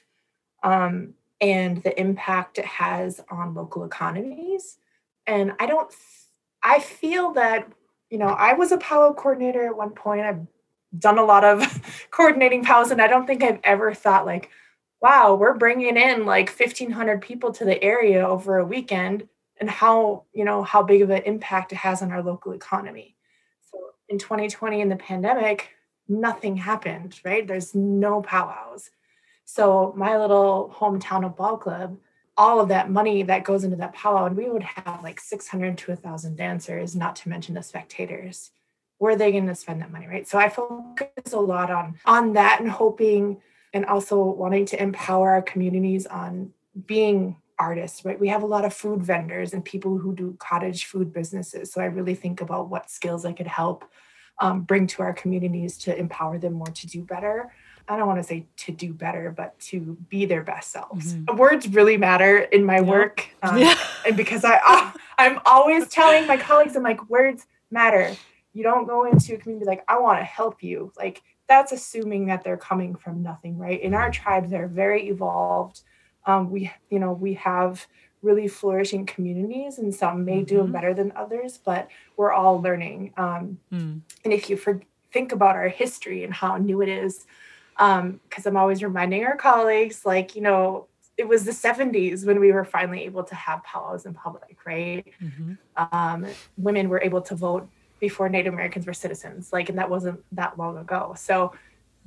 um, 0.63 1.13
and 1.41 1.83
the 1.83 1.99
impact 1.99 2.57
it 2.57 2.65
has 2.65 3.21
on 3.29 3.53
local 3.53 3.83
economies. 3.83 4.77
And 5.25 5.53
I 5.59 5.65
don't, 5.65 5.93
I 6.63 6.79
feel 6.79 7.33
that, 7.33 7.67
you 8.09 8.17
know, 8.17 8.27
I 8.27 8.53
was 8.53 8.71
a 8.71 8.77
powwow 8.77 9.13
coordinator 9.13 9.65
at 9.65 9.77
one 9.77 9.91
point. 9.91 10.21
I've 10.21 10.45
done 10.97 11.17
a 11.17 11.25
lot 11.25 11.43
of 11.43 12.07
coordinating 12.11 12.63
powwows, 12.63 12.91
and 12.91 13.01
I 13.01 13.07
don't 13.07 13.27
think 13.27 13.43
I've 13.43 13.59
ever 13.63 13.93
thought 13.93 14.25
like, 14.25 14.49
wow, 15.01 15.35
we're 15.35 15.57
bringing 15.57 15.97
in 15.97 16.25
like 16.25 16.49
1,500 16.49 17.21
people 17.21 17.51
to 17.53 17.65
the 17.65 17.81
area 17.83 18.27
over 18.27 18.57
a 18.57 18.65
weekend 18.65 19.27
and 19.59 19.69
how, 19.69 20.23
you 20.33 20.43
know, 20.45 20.63
how 20.63 20.83
big 20.83 21.01
of 21.01 21.09
an 21.09 21.23
impact 21.23 21.71
it 21.71 21.77
has 21.77 22.01
on 22.01 22.11
our 22.11 22.23
local 22.23 22.53
economy 22.53 23.15
So 23.61 23.79
in 24.09 24.17
2020 24.17 24.81
in 24.81 24.89
the 24.89 24.95
pandemic, 24.95 25.69
nothing 26.07 26.57
happened, 26.57 27.19
right? 27.23 27.47
There's 27.47 27.75
no 27.75 28.21
powwows. 28.21 28.89
So 29.45 29.93
my 29.95 30.17
little 30.17 30.73
hometown 30.75 31.25
of 31.25 31.35
Ball 31.35 31.57
Club, 31.57 31.97
all 32.37 32.59
of 32.59 32.69
that 32.69 32.89
money 32.89 33.23
that 33.23 33.43
goes 33.43 33.63
into 33.63 33.77
that 33.77 33.93
powwow, 33.93 34.25
and 34.25 34.37
we 34.37 34.49
would 34.49 34.63
have 34.63 35.01
like 35.03 35.19
600 35.19 35.77
to 35.79 35.91
1,000 35.91 36.35
dancers, 36.35 36.95
not 36.95 37.15
to 37.17 37.29
mention 37.29 37.55
the 37.55 37.63
spectators. 37.63 38.51
Where 38.99 39.13
are 39.13 39.17
they 39.17 39.31
going 39.31 39.47
to 39.47 39.55
spend 39.55 39.81
that 39.81 39.91
money, 39.91 40.07
right? 40.07 40.27
So 40.27 40.37
I 40.37 40.49
focus 40.49 41.33
a 41.33 41.39
lot 41.39 41.71
on 41.71 41.99
on 42.05 42.33
that 42.33 42.59
and 42.61 42.69
hoping, 42.69 43.41
and 43.73 43.85
also 43.85 44.23
wanting 44.23 44.65
to 44.67 44.81
empower 44.81 45.31
our 45.31 45.41
communities 45.41 46.05
on 46.05 46.53
being 46.85 47.37
artists, 47.59 48.05
right? 48.05 48.19
We 48.19 48.27
have 48.27 48.43
a 48.43 48.47
lot 48.47 48.65
of 48.65 48.73
food 48.73 49.03
vendors 49.03 49.53
and 49.53 49.65
people 49.65 49.97
who 49.97 50.13
do 50.13 50.35
cottage 50.39 50.85
food 50.85 51.11
businesses. 51.11 51.71
So 51.71 51.81
I 51.81 51.85
really 51.85 52.15
think 52.15 52.41
about 52.41 52.69
what 52.69 52.89
skills 52.89 53.25
I 53.25 53.33
could 53.33 53.47
help 53.47 53.85
um, 54.39 54.61
bring 54.61 54.87
to 54.87 55.01
our 55.01 55.13
communities 55.13 55.77
to 55.79 55.97
empower 55.97 56.37
them 56.37 56.53
more 56.53 56.67
to 56.67 56.87
do 56.87 57.03
better. 57.03 57.51
I 57.87 57.95
don't 57.95 58.07
want 58.07 58.19
to 58.19 58.27
say 58.27 58.45
to 58.57 58.71
do 58.71 58.93
better, 58.93 59.33
but 59.35 59.57
to 59.59 59.97
be 60.09 60.25
their 60.25 60.43
best 60.43 60.71
selves. 60.71 61.13
Mm-hmm. 61.13 61.37
Words 61.37 61.67
really 61.69 61.97
matter 61.97 62.39
in 62.39 62.65
my 62.65 62.81
work, 62.81 63.27
um, 63.43 63.57
yeah. 63.57 63.77
and 64.05 64.17
because 64.17 64.43
I, 64.43 64.59
I 64.63 64.93
I'm 65.17 65.39
always 65.45 65.87
telling 65.87 66.27
my 66.27 66.37
colleagues, 66.37 66.75
I'm 66.75 66.83
like, 66.83 67.09
words 67.09 67.47
matter. 67.71 68.15
You 68.53 68.63
don't 68.63 68.87
go 68.87 69.05
into 69.05 69.35
a 69.35 69.37
community 69.37 69.65
like 69.65 69.83
I 69.87 69.99
want 69.99 70.19
to 70.19 70.23
help 70.25 70.63
you. 70.63 70.91
Like 70.97 71.21
that's 71.47 71.71
assuming 71.71 72.27
that 72.27 72.43
they're 72.43 72.57
coming 72.57 72.95
from 72.95 73.23
nothing, 73.23 73.57
right? 73.57 73.79
In 73.79 73.93
our 73.93 74.11
tribes, 74.11 74.49
they're 74.49 74.67
very 74.67 75.09
evolved 75.09 75.81
um, 76.27 76.51
we 76.51 76.71
you 76.89 76.99
know 76.99 77.13
we 77.13 77.33
have 77.35 77.87
really 78.21 78.47
flourishing 78.47 79.05
communities 79.05 79.79
and 79.79 79.95
some 79.95 80.25
may 80.25 80.41
mm-hmm. 80.43 80.67
do 80.67 80.67
better 80.67 80.93
than 80.93 81.11
others 81.15 81.57
but 81.63 81.87
we're 82.17 82.33
all 82.33 82.61
learning 82.61 83.13
um, 83.17 83.57
mm. 83.71 83.99
and 84.23 84.33
if 84.33 84.49
you 84.49 84.57
for, 84.57 84.81
think 85.11 85.31
about 85.31 85.55
our 85.55 85.69
history 85.69 86.23
and 86.23 86.33
how 86.33 86.57
new 86.57 86.81
it 86.81 86.89
is 86.89 87.25
because 87.77 88.45
um, 88.45 88.47
i'm 88.47 88.57
always 88.57 88.83
reminding 88.83 89.23
our 89.25 89.35
colleagues 89.35 90.05
like 90.05 90.35
you 90.35 90.41
know 90.41 90.87
it 91.17 91.27
was 91.27 91.45
the 91.45 91.51
70s 91.51 92.25
when 92.25 92.39
we 92.39 92.51
were 92.51 92.63
finally 92.63 93.03
able 93.03 93.23
to 93.23 93.35
have 93.35 93.63
powwows 93.63 94.05
in 94.05 94.13
public 94.13 94.57
right 94.65 95.05
mm-hmm. 95.21 95.53
um, 95.91 96.25
women 96.57 96.89
were 96.89 97.01
able 97.01 97.21
to 97.21 97.35
vote 97.35 97.67
before 97.99 98.29
native 98.29 98.53
americans 98.53 98.85
were 98.85 98.93
citizens 98.93 99.51
like 99.53 99.69
and 99.69 99.77
that 99.77 99.89
wasn't 99.89 100.19
that 100.31 100.57
long 100.57 100.77
ago 100.77 101.13
so 101.17 101.53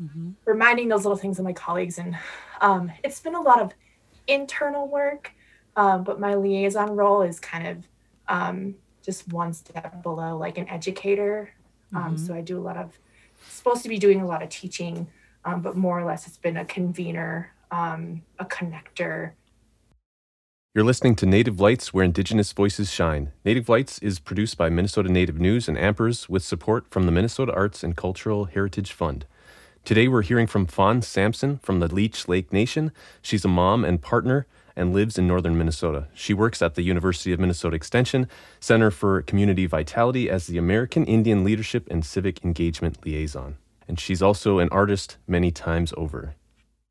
mm-hmm. 0.03 0.31
reminding 0.45 0.89
those 0.89 1.05
little 1.05 1.17
things 1.17 1.39
of 1.39 1.45
my 1.45 1.53
colleagues 1.53 1.99
and 1.99 2.17
um, 2.61 2.93
it's 3.03 3.21
been 3.21 3.35
a 3.35 3.41
lot 3.41 3.61
of 3.61 3.73
internal 4.31 4.89
work, 4.89 5.33
um, 5.77 6.05
but 6.05 6.21
my 6.21 6.35
liaison 6.35 6.97
role 6.97 7.23
is 7.23 7.41
kind 7.41 7.67
of 7.67 7.89
um, 8.29 8.75
just 9.03 9.31
one 9.33 9.53
step 9.53 10.03
below, 10.03 10.37
like 10.37 10.59
an 10.59 10.69
educator. 10.69 11.51
Um, 11.95 12.15
mm-hmm. 12.15 12.27
So 12.27 12.35
I 12.35 12.41
do 12.41 12.59
a 12.59 12.63
lot 12.63 12.77
of, 12.77 12.93
supposed 13.49 13.83
to 13.83 13.89
be 13.89 13.99
doing 13.99 14.21
a 14.21 14.27
lot 14.27 14.43
of 14.43 14.49
teaching, 14.49 15.09
um, 15.45 15.63
but 15.63 15.77
more 15.77 15.99
or 15.99 16.05
less 16.05 16.27
it's 16.27 16.39
been 16.39 16.57
a 16.57 16.65
convener, 16.65 17.53
um, 17.71 18.23
a 18.39 18.45
connector. 18.45 19.33
You're 20.73 20.85
listening 20.85 21.17
to 21.17 21.27
Native 21.27 21.59
Lights, 21.59 21.93
where 21.93 22.05
Indigenous 22.05 22.53
voices 22.53 22.93
shine. 22.93 23.33
Native 23.45 23.69
Lights 23.69 23.99
is 23.99 24.21
produced 24.21 24.57
by 24.57 24.69
Minnesota 24.69 25.09
Native 25.09 25.41
News 25.41 25.69
and 25.69 25.77
Ampers 25.77 26.29
with 26.29 26.45
support 26.45 26.87
from 26.91 27.07
the 27.07 27.13
Minnesota 27.13 27.53
Arts 27.53 27.83
and 27.83 27.97
Cultural 27.97 28.45
Heritage 28.45 28.93
Fund. 28.93 29.27
Today 29.85 30.07
we're 30.07 30.23
hearing 30.23 30.47
from 30.47 30.67
Fawn 30.67 31.03
Sampson 31.03 31.59
from 31.59 31.81
the 31.81 31.93
Leech 31.93 32.29
Lake 32.29 32.53
Nation. 32.53 32.93
She's 33.21 33.45
a 33.45 33.49
mom 33.49 33.85
and 33.85 34.01
partner 34.01 34.47
and 34.77 34.93
lives 34.93 35.19
in 35.19 35.27
northern 35.27 35.59
Minnesota. 35.59 36.07
She 36.15 36.35
works 36.35 36.63
at 36.63 36.77
the 36.77 36.83
University 36.83 37.33
of 37.33 37.41
Minnesota 37.41 37.75
Extension 37.75 38.29
Center 38.61 38.91
for 38.91 39.23
Community 39.23 39.67
Vitality 39.67 40.31
as 40.31 40.47
the 40.47 40.59
American 40.59 41.05
Indian 41.05 41.43
Leadership 41.43 41.89
and 41.91 42.05
Civic 42.05 42.45
Engagement 42.45 43.05
Liaison. 43.05 43.57
And 43.91 43.99
she's 43.99 44.23
also 44.23 44.61
an 44.61 44.69
artist 44.71 45.17
many 45.27 45.51
times 45.51 45.93
over. 45.97 46.37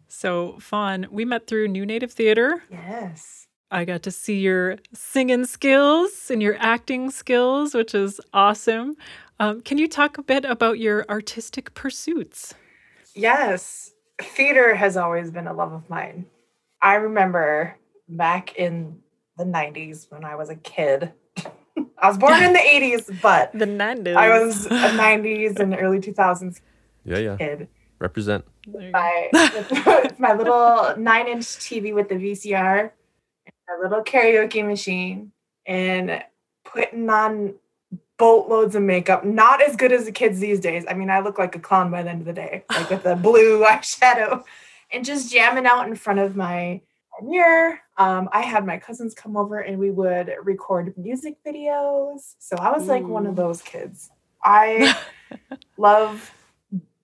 So, 0.10 0.58
Fawn, 0.60 1.08
we 1.10 1.24
met 1.24 1.48
through 1.48 1.70
New 1.70 1.86
Native 1.86 2.12
Theater. 2.12 2.62
Yes. 2.70 3.48
I 3.72 3.86
got 3.86 4.04
to 4.04 4.12
see 4.12 4.42
your 4.42 4.76
singing 4.94 5.46
skills 5.46 6.30
and 6.30 6.44
your 6.44 6.58
acting 6.60 7.10
skills, 7.10 7.74
which 7.74 7.96
is 7.96 8.20
awesome. 8.34 8.98
Um, 9.40 9.62
can 9.62 9.78
you 9.78 9.88
talk 9.88 10.18
a 10.18 10.22
bit 10.22 10.44
about 10.44 10.78
your 10.80 11.06
artistic 11.10 11.74
pursuits? 11.74 12.54
Yes, 13.16 13.94
theater 14.22 14.76
has 14.76 14.98
always 14.98 15.32
been 15.32 15.48
a 15.48 15.54
love 15.54 15.72
of 15.72 15.90
mine. 15.90 16.26
I 16.82 16.96
remember 16.96 17.78
back 18.10 18.58
in 18.58 19.00
the 19.38 19.46
90s 19.46 20.12
when 20.12 20.26
I 20.26 20.36
was 20.36 20.50
a 20.50 20.56
kid. 20.56 21.14
I 21.98 22.10
was 22.10 22.18
born 22.18 22.44
in 22.44 22.52
the 22.52 22.60
80s, 22.60 23.22
but 23.22 23.54
the 23.58 23.64
90s. 23.64 24.18
I 24.18 24.44
was 24.44 24.66
a 24.66 24.70
90s 24.70 25.60
and 25.60 25.78
early 25.80 26.00
2000s 26.00 26.60
yeah, 27.10 27.18
yeah. 27.18 27.38
kid. 27.38 27.68
Represent. 28.00 28.46
My, 28.68 29.30
with 29.34 30.20
my 30.20 30.34
little 30.34 30.96
nine 30.98 31.28
inch 31.28 31.46
TV 31.46 31.94
with 31.94 32.08
the 32.08 32.16
VCR, 32.16 32.92
and 33.46 33.78
a 33.78 33.82
little 33.82 34.04
karaoke 34.04 34.66
machine, 34.66 35.32
and 35.66 36.24
putting 36.64 37.10
on 37.10 37.56
boatloads 38.18 38.76
of 38.76 38.84
makeup. 38.84 39.26
Not 39.26 39.62
as 39.62 39.76
good 39.76 39.92
as 39.92 40.06
the 40.06 40.12
kids 40.12 40.40
these 40.40 40.60
days. 40.60 40.86
I 40.88 40.94
mean, 40.94 41.10
I 41.10 41.20
look 41.22 41.40
like 41.40 41.56
a 41.56 41.60
clown 41.60 41.90
by 41.90 42.04
the 42.04 42.10
end 42.10 42.22
of 42.22 42.26
the 42.26 42.34
day, 42.34 42.64
like 42.70 42.90
with 42.90 43.04
the 43.04 43.16
blue 43.16 43.64
eyeshadow 43.66 44.44
and 44.92 45.04
just 45.04 45.32
jamming 45.32 45.66
out 45.66 45.88
in 45.88 45.96
front 45.96 46.20
of 46.20 46.36
my 46.36 46.82
mirror. 47.24 47.80
Um, 47.98 48.30
I 48.32 48.42
had 48.42 48.66
my 48.66 48.78
cousins 48.78 49.14
come 49.14 49.36
over 49.36 49.60
and 49.60 49.80
we 49.80 49.92
would 49.92 50.32
record 50.44 50.94
music 50.98 51.38
videos. 51.46 52.36
So 52.40 52.56
I 52.58 52.72
was 52.72 52.88
like 52.88 53.04
one 53.04 53.26
of 53.26 53.36
those 53.36 53.62
kids. 53.62 54.10
I 54.44 54.98
love 55.78 56.34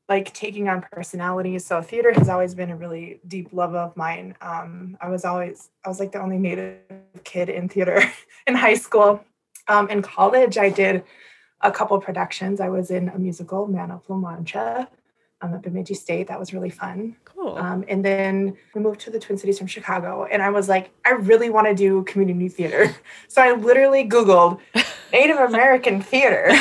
like 0.08 0.34
taking 0.34 0.70
on 0.70 0.82
personalities. 0.92 1.66
So 1.66 1.82
theater 1.82 2.12
has 2.14 2.30
always 2.30 2.54
been 2.54 2.70
a 2.70 2.76
really 2.76 3.20
deep 3.28 3.50
love 3.52 3.74
of 3.74 3.98
mine. 3.98 4.36
Um, 4.42 4.98
I 5.02 5.10
was 5.10 5.26
always 5.26 5.70
I 5.84 5.90
was 5.90 6.00
like 6.00 6.12
the 6.12 6.22
only 6.22 6.38
native 6.38 6.78
kid 7.24 7.50
in 7.50 7.70
theater 7.70 8.04
in 8.48 8.56
high 8.56 8.76
school. 8.76 9.24
Um, 9.68 9.90
in 9.90 10.02
college, 10.02 10.58
I 10.58 10.70
did 10.70 11.04
a 11.62 11.72
couple 11.72 12.00
productions. 12.00 12.60
I 12.60 12.70
was 12.70 12.92
in 12.92 13.10
a 13.10 13.18
musical, 13.18 13.66
Man 13.68 13.90
of 13.90 14.08
La 14.08 14.18
Mancha, 14.18 14.88
um, 15.42 15.56
at 15.56 15.64
Bemidji 15.64 15.96
State. 15.96 16.28
That 16.28 16.40
was 16.40 16.54
really 16.54 16.70
fun. 16.70 17.16
Cool. 17.26 17.58
Um, 17.58 17.84
and 17.88 18.06
then 18.06 18.56
we 18.76 18.82
moved 18.82 19.00
to 19.02 19.10
the 19.10 19.20
Twin 19.20 19.40
Cities 19.40 19.58
from 19.58 19.66
Chicago, 19.66 20.26
and 20.26 20.44
I 20.44 20.52
was 20.52 20.70
like, 20.70 20.92
I 21.04 21.12
really 21.12 21.50
want 21.50 21.66
to 21.68 21.74
do 21.74 22.04
community 22.04 22.50
theater. 22.50 22.96
So 23.28 23.42
I 23.42 23.54
literally 23.54 24.08
Googled 24.08 24.60
Native 25.12 25.38
American 25.38 26.02
theater. 26.02 26.52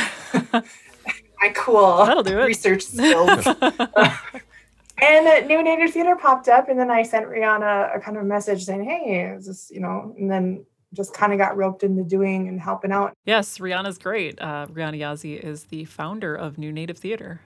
My 1.44 1.50
cool 1.50 2.06
research 2.24 2.84
skills. 2.84 3.46
and 5.02 5.46
New 5.46 5.62
Native 5.62 5.90
Theater 5.90 6.16
popped 6.16 6.48
up, 6.48 6.70
and 6.70 6.80
then 6.80 6.90
I 6.90 7.02
sent 7.02 7.26
Rhiana 7.26 7.94
a 7.94 8.00
kind 8.00 8.16
of 8.16 8.24
message 8.24 8.64
saying, 8.64 8.84
"Hey, 8.84 9.34
is 9.36 9.44
this 9.46 9.70
you 9.70 9.80
know?" 9.80 10.14
And 10.18 10.30
then 10.30 10.64
just 10.94 11.12
kind 11.12 11.34
of 11.34 11.38
got 11.38 11.54
roped 11.54 11.82
into 11.82 12.02
doing 12.02 12.48
and 12.48 12.58
helping 12.58 12.92
out. 12.92 13.12
Yes, 13.26 13.58
Rhiana's 13.58 13.98
great. 13.98 14.40
Uh, 14.40 14.68
Rhiana 14.68 14.98
Yazzie 14.98 15.38
is 15.38 15.64
the 15.64 15.84
founder 15.84 16.34
of 16.34 16.56
New 16.56 16.72
Native 16.72 16.96
Theater. 16.96 17.42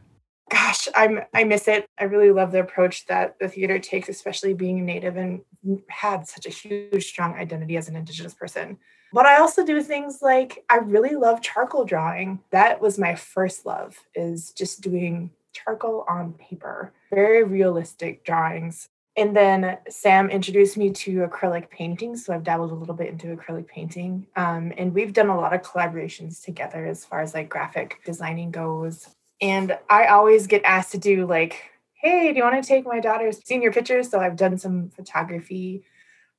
Gosh, 0.49 0.87
I'm 0.95 1.23
I 1.35 1.43
miss 1.43 1.67
it. 1.67 1.87
I 1.99 2.05
really 2.05 2.31
love 2.31 2.53
the 2.53 2.61
approach 2.61 3.05
that 3.07 3.41
the 3.41 3.49
theater 3.49 3.81
takes, 3.81 4.09
especially 4.09 4.55
being 4.55 4.87
native 4.87 5.17
and 5.17 5.41
had 5.89 6.29
such 6.29 6.47
a 6.47 6.51
huge, 6.51 7.05
strong 7.05 7.35
identity 7.35 7.77
as 7.77 7.89
an 7.89 7.97
indigenous 7.97 8.35
person. 8.35 8.79
But 9.13 9.27
I 9.27 9.39
also 9.39 9.65
do 9.65 9.83
things 9.83 10.21
like 10.23 10.65
I 10.69 10.77
really 10.77 11.17
love 11.17 11.41
charcoal 11.41 11.85
drawing. 11.85 12.41
That 12.51 12.81
was 12.81 12.99
my 12.99 13.15
first 13.15 13.65
love, 13.67 13.97
is 14.15 14.53
just 14.53 14.81
doing 14.83 15.31
charcoal 15.53 16.05
on 16.09 16.35
paper, 16.35 16.93
very 17.11 17.43
realistic 17.43 18.25
drawings 18.25 18.89
And 19.19 19.35
then 19.35 19.79
Sam 19.89 20.31
introduced 20.31 20.77
me 20.77 20.91
to 20.91 21.27
acrylic 21.27 21.71
painting. 21.71 22.17
So 22.17 22.33
I've 22.33 22.45
dabbled 22.45 22.71
a 22.71 22.75
little 22.75 22.95
bit 22.95 23.09
into 23.09 23.37
acrylic 23.37 23.67
painting. 23.67 24.29
Um, 24.37 24.73
and 24.79 24.95
we've 24.95 25.13
done 25.13 25.27
a 25.29 25.37
lot 25.37 25.53
of 25.53 25.63
collaborations 25.63 26.41
together 26.45 26.87
as 26.87 27.05
far 27.05 27.21
as 27.21 27.35
like 27.35 27.49
graphic 27.49 27.99
designing 28.05 28.53
goes. 28.53 29.09
And 29.41 29.77
I 29.91 30.07
always 30.07 30.47
get 30.47 30.63
asked 30.65 30.93
to 30.93 30.99
do 30.99 31.27
like, 31.27 31.65
hey, 31.95 32.31
do 32.33 32.37
you 32.39 32.45
want 32.45 32.63
to 32.63 32.69
take 32.69 32.87
my 32.87 33.01
daughter's 33.01 33.45
senior 33.45 33.73
pictures? 33.73 34.09
So 34.09 34.21
I've 34.21 34.37
done 34.37 34.57
some 34.57 34.91
photography. 34.91 35.83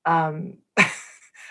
Um, 0.05 0.59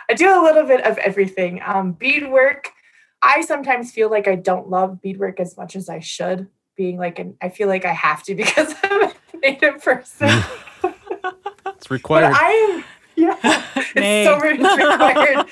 I 0.08 0.14
do 0.14 0.28
a 0.28 0.42
little 0.42 0.64
bit 0.64 0.84
of 0.84 0.98
everything. 0.98 1.60
Um, 1.64 1.92
beadwork. 1.92 2.72
I 3.20 3.42
sometimes 3.42 3.92
feel 3.92 4.10
like 4.10 4.28
I 4.28 4.36
don't 4.36 4.68
love 4.70 5.02
beadwork 5.02 5.40
as 5.40 5.56
much 5.56 5.76
as 5.76 5.88
I 5.88 5.98
should, 5.98 6.48
being 6.76 6.98
like, 6.98 7.18
an, 7.18 7.36
I 7.42 7.48
feel 7.48 7.68
like 7.68 7.84
I 7.84 7.92
have 7.92 8.22
to 8.24 8.34
because 8.36 8.74
I'm 8.82 9.10
a 9.10 9.12
native 9.42 9.82
person. 9.82 10.42
it's 11.66 11.90
required. 11.90 12.32
I 12.34 12.50
am, 12.50 12.84
yeah, 13.16 13.36
it's 13.96 14.28
so 14.28 14.38
required. 14.38 15.46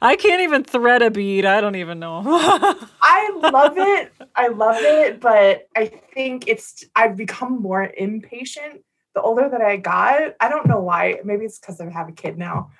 I 0.00 0.16
can't 0.16 0.40
even 0.42 0.64
thread 0.64 1.02
a 1.02 1.10
bead. 1.10 1.44
I 1.44 1.60
don't 1.60 1.76
even 1.76 1.98
know. 1.98 2.22
I 2.26 3.30
love 3.34 3.74
it. 3.76 4.12
I 4.34 4.48
love 4.48 4.78
it, 4.78 5.20
but 5.20 5.68
I 5.76 5.86
think 5.86 6.48
it's 6.48 6.84
I've 6.96 7.16
become 7.16 7.60
more 7.60 7.92
impatient 7.96 8.82
the 9.16 9.22
older 9.22 9.48
that 9.48 9.62
I 9.62 9.78
got. 9.78 10.36
I 10.40 10.48
don't 10.48 10.66
know 10.66 10.80
why. 10.80 11.20
Maybe 11.24 11.46
it's 11.46 11.58
because 11.58 11.80
I 11.80 11.88
have 11.90 12.08
a 12.08 12.12
kid 12.12 12.38
now. 12.38 12.70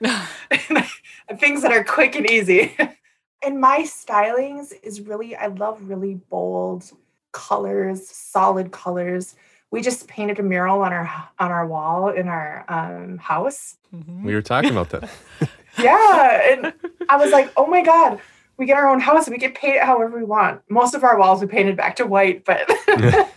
things 1.38 1.62
that 1.62 1.72
are 1.72 1.84
quick 1.84 2.14
and 2.14 2.30
easy. 2.30 2.76
and 3.44 3.60
my 3.60 3.82
stylings 3.82 4.72
is 4.82 5.00
really, 5.00 5.36
I 5.36 5.46
love 5.46 5.80
really 5.82 6.14
bold 6.14 6.90
colors, 7.32 8.08
solid 8.08 8.72
colors. 8.72 9.34
We 9.70 9.82
just 9.82 10.08
painted 10.08 10.38
a 10.38 10.42
mural 10.42 10.80
on 10.82 10.92
our 10.92 11.28
on 11.38 11.50
our 11.50 11.66
wall 11.66 12.08
in 12.08 12.26
our 12.26 12.64
um, 12.68 13.18
house. 13.18 13.76
Mm-hmm. 13.94 14.24
We 14.24 14.34
were 14.34 14.40
talking 14.40 14.70
about 14.70 14.88
that. 14.90 15.10
yeah, 15.78 16.52
and 16.52 16.72
I 17.08 17.16
was 17.18 17.32
like, 17.32 17.52
oh 17.54 17.66
my 17.66 17.82
god, 17.82 18.18
we 18.56 18.64
get 18.64 18.78
our 18.78 18.88
own 18.88 18.98
house 18.98 19.26
and 19.26 19.34
we 19.34 19.38
can 19.38 19.52
paint 19.52 19.76
it 19.76 19.82
however 19.82 20.16
we 20.16 20.24
want. 20.24 20.62
Most 20.70 20.94
of 20.94 21.04
our 21.04 21.18
walls 21.18 21.42
we 21.42 21.48
painted 21.48 21.76
back 21.76 21.96
to 21.96 22.06
white, 22.06 22.46
but 22.46 22.66
that, 22.86 23.28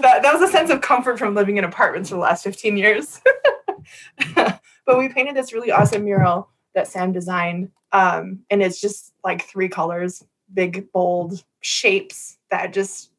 that 0.00 0.32
was 0.32 0.42
a 0.42 0.50
sense 0.50 0.70
of 0.70 0.80
comfort 0.80 1.18
from 1.18 1.34
living 1.34 1.58
in 1.58 1.64
apartments 1.64 2.08
for 2.08 2.14
the 2.14 2.20
last 2.22 2.44
15 2.44 2.78
years. 2.78 3.20
But 4.86 4.98
we 4.98 5.08
painted 5.08 5.36
this 5.36 5.52
really 5.52 5.70
awesome 5.70 6.04
mural 6.04 6.48
that 6.74 6.88
Sam 6.88 7.12
designed. 7.12 7.70
Um, 7.92 8.40
and 8.50 8.62
it's 8.62 8.80
just 8.80 9.12
like 9.22 9.44
three 9.44 9.68
colors, 9.68 10.24
big, 10.52 10.90
bold 10.92 11.44
shapes 11.60 12.38
that 12.50 12.72
just, 12.72 13.10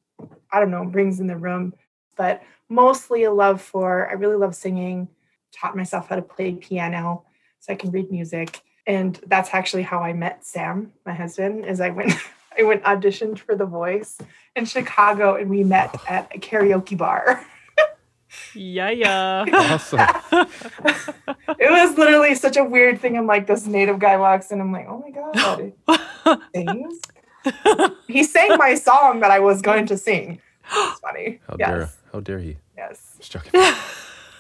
I 0.51 0.60
don't 0.60 0.72
know, 0.72 0.86
brings 0.86 1.20
in 1.20 1.27
the 1.27 1.38
room. 1.38 1.74
But 2.15 2.43
mostly 2.70 3.24
a 3.24 3.32
love 3.32 3.62
for, 3.62 4.10
I 4.10 4.13
really 4.13 4.36
love 4.36 4.55
singing, 4.55 5.08
taught 5.51 5.75
myself 5.75 6.10
how 6.10 6.15
to 6.15 6.22
play 6.22 6.53
piano 6.53 7.24
so 7.60 7.74
I 7.74 7.75
can 7.75 7.91
read 7.91 8.12
music. 8.12 8.62
And 8.86 9.20
that's 9.27 9.53
actually 9.53 9.84
how 9.84 10.00
I 10.00 10.13
met 10.13 10.46
Sam, 10.46 10.91
my 11.05 11.13
husband, 11.13 11.65
is 11.65 11.79
I 11.79 11.89
went 11.89 12.13
I 12.58 12.62
went 12.62 12.84
auditioned 12.84 13.39
for 13.39 13.55
The 13.55 13.65
Voice 13.65 14.20
in 14.55 14.65
Chicago 14.65 15.36
and 15.38 15.50
we 15.50 15.63
met 15.63 15.96
at 16.08 16.32
a 16.36 16.38
karaoke 16.38 16.96
bar. 16.96 17.43
Yeah, 18.54 18.90
yeah. 18.90 19.46
Awesome. 19.52 20.00
it 21.60 21.72
was 21.72 21.98
literally 21.98 22.36
such 22.36 22.58
a 22.58 22.63
weird 22.63 23.02
thing. 23.02 23.18
I'm 23.18 23.28
like, 23.28 23.48
this 23.48 23.66
native 23.66 24.00
guy 24.00 24.18
walks 24.18 24.52
in. 24.52 24.62
I'm 24.62 24.72
like, 24.72 24.88
oh 24.88 25.00
my 25.00 25.12
God. 25.12 25.74
Things. 26.54 27.02
he 28.08 28.24
sang 28.24 28.58
my 28.58 28.75
song 28.75 29.20
that 29.20 29.32
I 29.32 29.40
was 29.40 29.62
going 29.62 29.86
to 29.88 29.98
sing. 29.98 30.40
It's 30.72 31.00
funny. 31.00 31.42
How 31.48 31.56
yes. 31.60 31.70
dare 31.70 31.90
how 32.13 32.20
dare 32.20 32.40
he? 32.40 32.58
Yes. 32.78 33.16
Just 33.18 33.32
joking. 33.32 33.52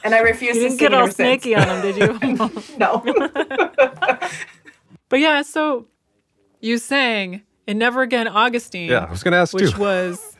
And 0.03 0.13
I 0.13 0.19
refused 0.19 0.57
you 0.57 0.67
didn't 0.67 0.79
get 0.79 0.93
all 0.93 1.09
snaky 1.09 1.55
on 1.55 1.67
him, 1.67 1.81
did 1.81 1.97
you? 1.97 2.19
no. 2.77 2.99
but 5.09 5.19
yeah, 5.19 5.41
so 5.43 5.87
you 6.59 6.77
sang 6.77 7.41
in 7.67 7.77
Never 7.77 8.01
Again 8.01 8.27
Augustine. 8.27 8.91
Yeah, 8.91 9.05
I 9.05 9.11
was 9.11 9.23
gonna 9.23 9.37
ask 9.37 9.53
which 9.53 9.71
too. 9.71 9.79
was 9.79 10.32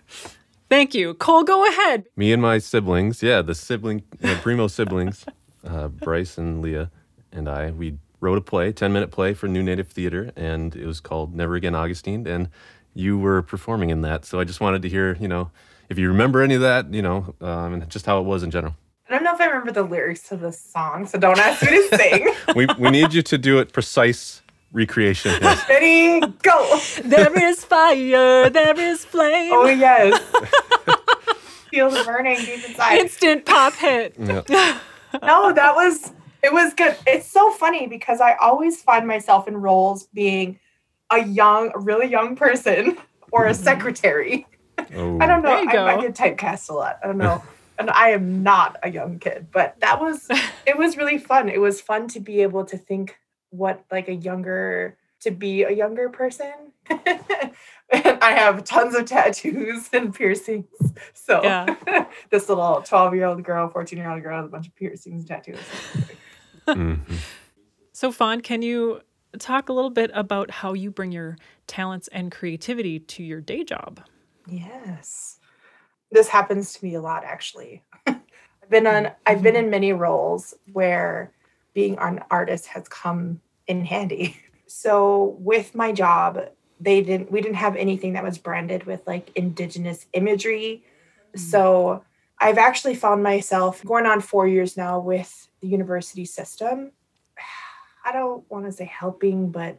Thank 0.74 0.96
you. 0.96 1.14
Cole, 1.14 1.44
go 1.44 1.68
ahead. 1.68 2.06
Me 2.16 2.34
and 2.34 2.42
my 2.42 2.58
siblings, 2.58 3.22
yeah, 3.22 3.44
the 3.44 3.54
sibling, 3.54 4.02
uh, 4.24 4.30
Premo 4.42 4.68
siblings, 4.68 5.24
uh, 5.64 5.88
Bryce 5.88 6.40
and 6.40 6.64
Leah, 6.64 6.90
and 7.32 7.48
I, 7.48 7.70
we 7.70 8.00
wrote 8.22 8.40
a 8.40 8.42
play, 8.42 8.72
10 8.72 8.92
minute 8.92 9.12
play 9.12 9.36
for 9.36 9.48
New 9.48 9.62
Native 9.62 9.88
Theater, 9.88 10.32
and 10.36 10.76
it 10.76 10.88
was 10.88 11.00
called 11.00 11.36
Never 11.36 11.54
Again 11.54 11.76
Augustine. 11.76 12.26
And 12.26 12.50
you 12.96 13.20
were 13.20 13.44
performing 13.44 13.92
in 13.92 14.02
that. 14.02 14.26
So 14.26 14.40
I 14.40 14.46
just 14.46 14.62
wanted 14.62 14.82
to 14.82 14.90
hear, 14.90 15.16
you 15.20 15.28
know, 15.28 15.52
if 15.90 16.00
you 16.00 16.08
remember 16.08 16.42
any 16.42 16.56
of 16.56 16.62
that, 16.62 16.92
you 16.92 17.04
know, 17.04 17.36
um, 17.40 17.74
and 17.74 17.88
just 17.88 18.08
how 18.08 18.18
it 18.18 18.24
was 18.24 18.42
in 18.42 18.50
general. 18.50 18.76
I 19.08 19.14
don't 19.14 19.24
know 19.24 19.36
if 19.36 19.42
I 19.42 19.46
remember 19.46 19.74
the 19.74 19.84
lyrics 19.84 20.28
to 20.30 20.38
the 20.38 20.52
song, 20.52 21.06
so 21.06 21.20
don't 21.20 21.38
ask 21.38 21.62
me 21.62 21.70
to 21.70 21.98
sing. 21.98 22.36
we, 22.56 22.66
we 22.80 22.90
need 22.90 23.14
you 23.14 23.22
to 23.22 23.38
do 23.38 23.60
it 23.60 23.74
precise 23.74 24.42
recreation. 24.74 25.32
Yes. 25.42 25.64
Ready, 25.70 26.20
go. 26.42 26.80
There 27.04 27.50
is 27.50 27.64
fire, 27.64 28.50
there 28.50 28.80
is 28.80 29.06
flame. 29.06 29.54
Oh, 29.54 29.68
yes. 29.68 30.20
Feel 31.70 31.90
the 31.90 32.04
burning 32.04 32.38
deep 32.38 32.68
inside. 32.68 32.98
Instant 32.98 33.46
pop 33.46 33.74
hit. 33.74 34.16
Yeah. 34.20 34.80
no, 35.24 35.54
that 35.54 35.74
was, 35.76 36.12
it 36.44 36.52
was 36.52 36.74
good. 36.74 36.98
It's 37.08 37.28
so 37.28 37.52
funny 37.52 37.88
because 37.88 38.20
I 38.20 38.36
always 38.36 38.82
find 38.82 39.08
myself 39.08 39.48
in 39.48 39.58
roles 39.58 40.08
being 40.08 40.60
a 41.10 41.24
young, 41.24 41.72
a 41.74 41.80
really 41.80 42.08
young 42.08 42.36
person 42.36 42.98
or 43.32 43.46
a 43.46 43.52
mm-hmm. 43.52 43.64
secretary. 43.64 44.46
Oh. 44.96 45.20
I 45.20 45.26
don't 45.26 45.42
know. 45.42 45.50
There 45.50 45.64
you 45.64 45.72
go. 45.72 45.86
I, 45.86 45.96
I 45.96 46.02
get 46.02 46.16
typecast 46.16 46.70
a 46.70 46.74
lot. 46.74 47.00
I 47.04 47.08
don't 47.08 47.18
know. 47.18 47.42
and 47.80 47.90
I 47.90 48.10
am 48.10 48.44
not 48.44 48.78
a 48.84 48.92
young 48.92 49.18
kid, 49.18 49.48
but 49.52 49.80
that 49.80 50.00
was, 50.00 50.28
it 50.68 50.78
was 50.78 50.98
really 50.98 51.18
fun. 51.18 51.50
It 51.50 51.60
was 51.60 51.82
fun 51.82 52.08
to 52.10 52.20
be 52.20 52.42
able 52.42 52.66
to 52.66 52.78
think 52.78 53.18
what 53.54 53.86
like 53.92 54.08
a 54.08 54.16
younger 54.16 54.98
to 55.22 55.32
be 55.32 55.64
a 55.64 55.72
younger 55.72 56.10
person. 56.10 56.52
I 56.90 58.34
have 58.36 58.64
tons 58.64 58.96
of 58.96 59.06
tattoos 59.06 59.90
and 59.94 60.14
piercings. 60.14 60.66
So 61.14 61.42
Yeah. 61.44 62.06
this 62.32 62.50
little 62.50 62.82
12 62.82 63.16
year 63.16 63.26
old 63.26 63.44
girl, 63.44 63.70
14 63.70 63.98
year 63.98 64.10
old 64.10 64.24
girl 64.24 64.38
has 64.38 64.46
a 64.48 64.50
bunch 64.50 64.68
of 64.68 64.76
piercings 64.76 65.22
and 65.22 65.28
tattoos. 65.28 65.60
Mhm. 66.68 67.00
So, 67.92 68.12
Fawn, 68.12 68.42
can 68.42 68.62
you 68.64 69.02
talk 69.38 69.70
a 69.70 69.74
little 69.74 69.92
bit 69.92 70.10
about 70.14 70.50
how 70.50 70.74
you 70.74 70.90
bring 70.90 71.12
your 71.12 71.38
talents 71.68 72.08
and 72.10 72.32
creativity 72.32 73.00
to 73.00 73.24
your 73.24 73.40
day 73.40 73.64
job? 73.64 74.02
Yes. 74.48 75.40
This 76.12 76.28
happens 76.28 76.74
to 76.74 76.86
me 76.86 76.96
a 76.96 77.02
lot 77.02 77.24
actually. 77.24 77.84
I've 78.08 78.70
been 78.70 78.88
on 78.88 79.12
I've 79.26 79.44
been 79.44 79.56
in 79.56 79.70
many 79.70 79.94
roles 79.94 80.54
where 80.72 81.32
being 81.74 81.98
an 82.00 82.24
artist 82.30 82.68
has 82.68 82.88
come 82.88 83.42
in 83.68 83.86
handy. 83.86 84.38
So 84.66 85.36
with 85.40 85.76
my 85.76 85.92
job, 85.92 86.40
they 86.80 87.04
didn't 87.04 87.32
we 87.32 87.42
didn't 87.42 87.58
have 87.58 87.76
anything 87.76 88.14
that 88.14 88.24
was 88.24 88.40
branded 88.40 88.86
with 88.86 89.06
like 89.06 89.30
indigenous 89.36 90.08
imagery. 90.14 90.84
So 91.36 92.04
I've 92.40 92.58
actually 92.58 92.96
found 92.96 93.22
myself 93.22 93.86
going 93.86 94.08
on 94.08 94.20
4 94.20 94.48
years 94.48 94.76
now 94.76 95.00
with 95.00 95.48
the 95.62 95.68
university 95.68 96.26
system. 96.26 96.92
I 98.06 98.14
don't 98.14 98.50
want 98.50 98.66
to 98.66 98.72
say 98.72 98.86
helping, 98.86 99.52
but 99.52 99.78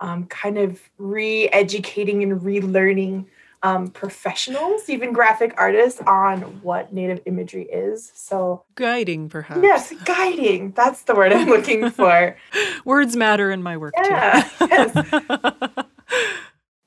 um, 0.00 0.26
kind 0.26 0.58
of 0.58 0.78
re-educating 0.98 2.22
and 2.22 2.40
relearning 2.42 3.26
um, 3.64 3.88
professionals, 3.88 4.88
even 4.88 5.12
graphic 5.12 5.54
artists, 5.56 6.00
on 6.06 6.42
what 6.62 6.92
native 6.92 7.20
imagery 7.26 7.64
is. 7.64 8.12
So, 8.14 8.62
Guiding, 8.76 9.28
perhaps. 9.28 9.60
yes, 9.62 9.92
guiding. 10.04 10.72
That's 10.72 11.02
the 11.02 11.14
word 11.14 11.32
I'm 11.32 11.48
looking 11.48 11.90
for. 11.98 12.36
Words 12.84 13.16
matter 13.16 13.50
in 13.50 13.62
my 13.62 13.76
work 13.76 13.94
Yeah, 13.96 14.48
yes. 14.60 14.92
too. 14.92 15.28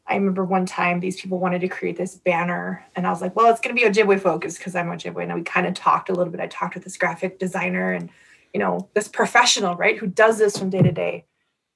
I 0.10 0.16
remember 0.16 0.46
one 0.46 0.66
time 0.66 1.02
these 1.02 1.20
people 1.20 1.38
wanted 1.38 1.60
to 1.62 1.68
create 1.68 1.98
this 1.98 2.16
banner, 2.16 2.86
and 2.96 3.06
I 3.06 3.10
was 3.10 3.22
like, 3.22 3.36
well, 3.36 3.52
it's 3.52 3.60
going 3.60 3.76
to 3.76 3.82
be 3.82 3.90
Ojibwe 3.90 4.22
focused 4.22 4.58
because 4.60 4.74
I'm 4.74 4.88
Ojibwe. 4.88 5.22
And 5.24 5.34
we 5.34 5.42
kind 5.42 5.68
of 5.68 5.74
talked 5.74 6.10
a 6.10 6.14
little 6.14 6.32
bit. 6.32 6.40
I 6.40 6.48
talked 6.48 6.76
with 6.76 6.86
this 6.86 6.96
graphic 6.96 7.40
designer 7.40 7.92
and, 7.92 8.10
you 8.54 8.60
know, 8.62 8.88
this 8.94 9.10
professional, 9.10 9.76
right, 9.76 9.98
who 9.98 10.08
does 10.08 10.38
this 10.38 10.58
from 10.58 10.70
day 10.70 10.82
to 10.82 10.94
day. 10.94 11.26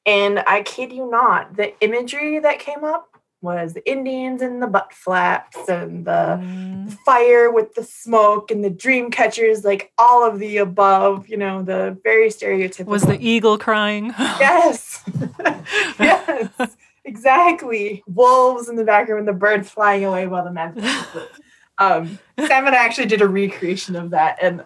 And 0.05 0.39
I 0.47 0.61
kid 0.61 0.93
you 0.93 1.09
not, 1.11 1.57
the 1.57 1.77
imagery 1.83 2.39
that 2.39 2.59
came 2.59 2.83
up 2.85 3.09
was 3.41 3.73
the 3.73 3.89
Indians 3.89 4.41
and 4.41 4.61
the 4.61 4.67
butt 4.67 4.93
flaps 4.93 5.57
and 5.67 6.05
the 6.05 6.39
Mm, 6.41 6.91
fire 7.05 7.51
with 7.51 7.73
the 7.75 7.83
smoke 7.83 8.51
and 8.51 8.63
the 8.63 8.69
dream 8.69 9.11
catchers, 9.11 9.63
like 9.63 9.91
all 9.97 10.23
of 10.27 10.39
the 10.39 10.57
above, 10.57 11.27
you 11.27 11.37
know, 11.37 11.61
the 11.63 11.97
very 12.03 12.29
stereotypical. 12.29 12.85
was 12.85 13.03
the 13.03 13.17
eagle 13.19 13.57
crying? 13.57 14.13
Yes. 14.39 15.03
yes. 15.99 16.75
Exactly. 17.03 18.03
Wolves 18.07 18.69
in 18.69 18.75
the 18.75 18.83
background 18.83 19.19
and 19.19 19.27
the 19.27 19.33
birds 19.33 19.69
flying 19.69 20.05
away 20.05 20.27
while 20.27 20.43
the 20.43 20.51
man. 20.51 20.75
um, 21.77 22.19
Sam 22.39 22.67
and 22.67 22.75
I 22.75 22.85
actually 22.85 23.07
did 23.07 23.21
a 23.21 23.27
recreation 23.27 23.95
of 23.95 24.11
that, 24.11 24.37
and 24.41 24.63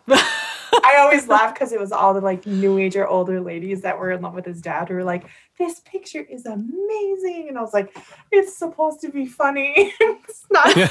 I 0.96 1.02
always 1.02 1.28
laugh 1.28 1.54
because 1.54 1.72
it 1.72 1.80
was 1.80 1.92
all 1.92 2.14
the 2.14 2.22
like 2.22 2.46
new 2.46 2.78
age 2.78 2.96
or 2.96 3.08
older 3.08 3.42
ladies 3.42 3.82
that 3.82 4.00
were 4.00 4.12
in 4.12 4.22
love 4.22 4.34
with 4.34 4.46
his 4.46 4.62
dad 4.62 4.88
who 4.90 4.96
were 4.96 5.04
like, 5.04 5.26
"This 5.58 5.80
picture 5.82 6.22
is 6.22 6.46
amazing," 6.46 7.46
and 7.50 7.58
I 7.58 7.62
was 7.62 7.74
like, 7.74 7.96
"It's 8.32 8.58
supposed 8.58 9.02
to 9.02 9.10
be 9.10 9.26
funny. 9.26 9.74
it's 10.00 10.46
not." 10.52 10.76
well, 10.76 10.88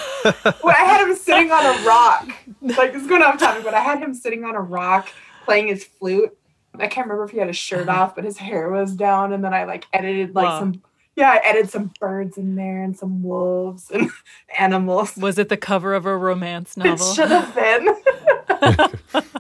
I 0.79 0.85
had 0.85 1.09
him 1.09 1.17
sitting 1.17 1.51
on 1.51 1.65
a 1.65 1.87
rock. 1.87 2.29
Like 2.63 2.95
it's 2.95 3.07
going 3.07 3.23
off 3.23 3.39
topic, 3.39 3.63
but 3.63 3.75
I 3.75 3.81
had 3.81 3.99
him 3.99 4.15
sitting 4.15 4.45
on 4.45 4.55
a 4.55 4.61
rock 4.61 5.09
playing 5.45 5.69
his 5.69 5.85
flute. 5.85 6.37
I 6.79 6.87
can't 6.89 7.07
remember 7.07 7.25
if 7.25 7.31
he 7.31 7.39
had 7.39 7.49
his 7.49 7.57
shirt 7.57 7.89
uh-huh. 7.89 8.03
off, 8.03 8.15
but 8.15 8.25
his 8.25 8.39
hair 8.39 8.71
was 8.71 8.95
down, 8.95 9.33
and 9.33 9.45
then 9.45 9.53
I 9.53 9.65
like 9.65 9.87
edited 9.93 10.35
like 10.35 10.47
Wow. 10.47 10.59
some. 10.61 10.83
Yeah, 11.17 11.31
I 11.31 11.37
edited 11.49 11.71
some 11.71 11.93
birds 12.01 12.37
in 12.39 12.57
there 12.57 12.83
and 12.83 12.97
some 12.97 13.23
wolves 13.23 13.91
and 13.91 14.11
animals. 14.59 15.17
Was 15.17 15.39
it 15.39 15.49
the 15.49 15.57
cover 15.57 15.95
of 15.95 16.07
a 16.07 16.17
romance 16.17 16.77
It 16.77 16.85
novel? 16.85 17.13
should 17.15 17.29
have 17.31 17.55
been. 17.55 19.35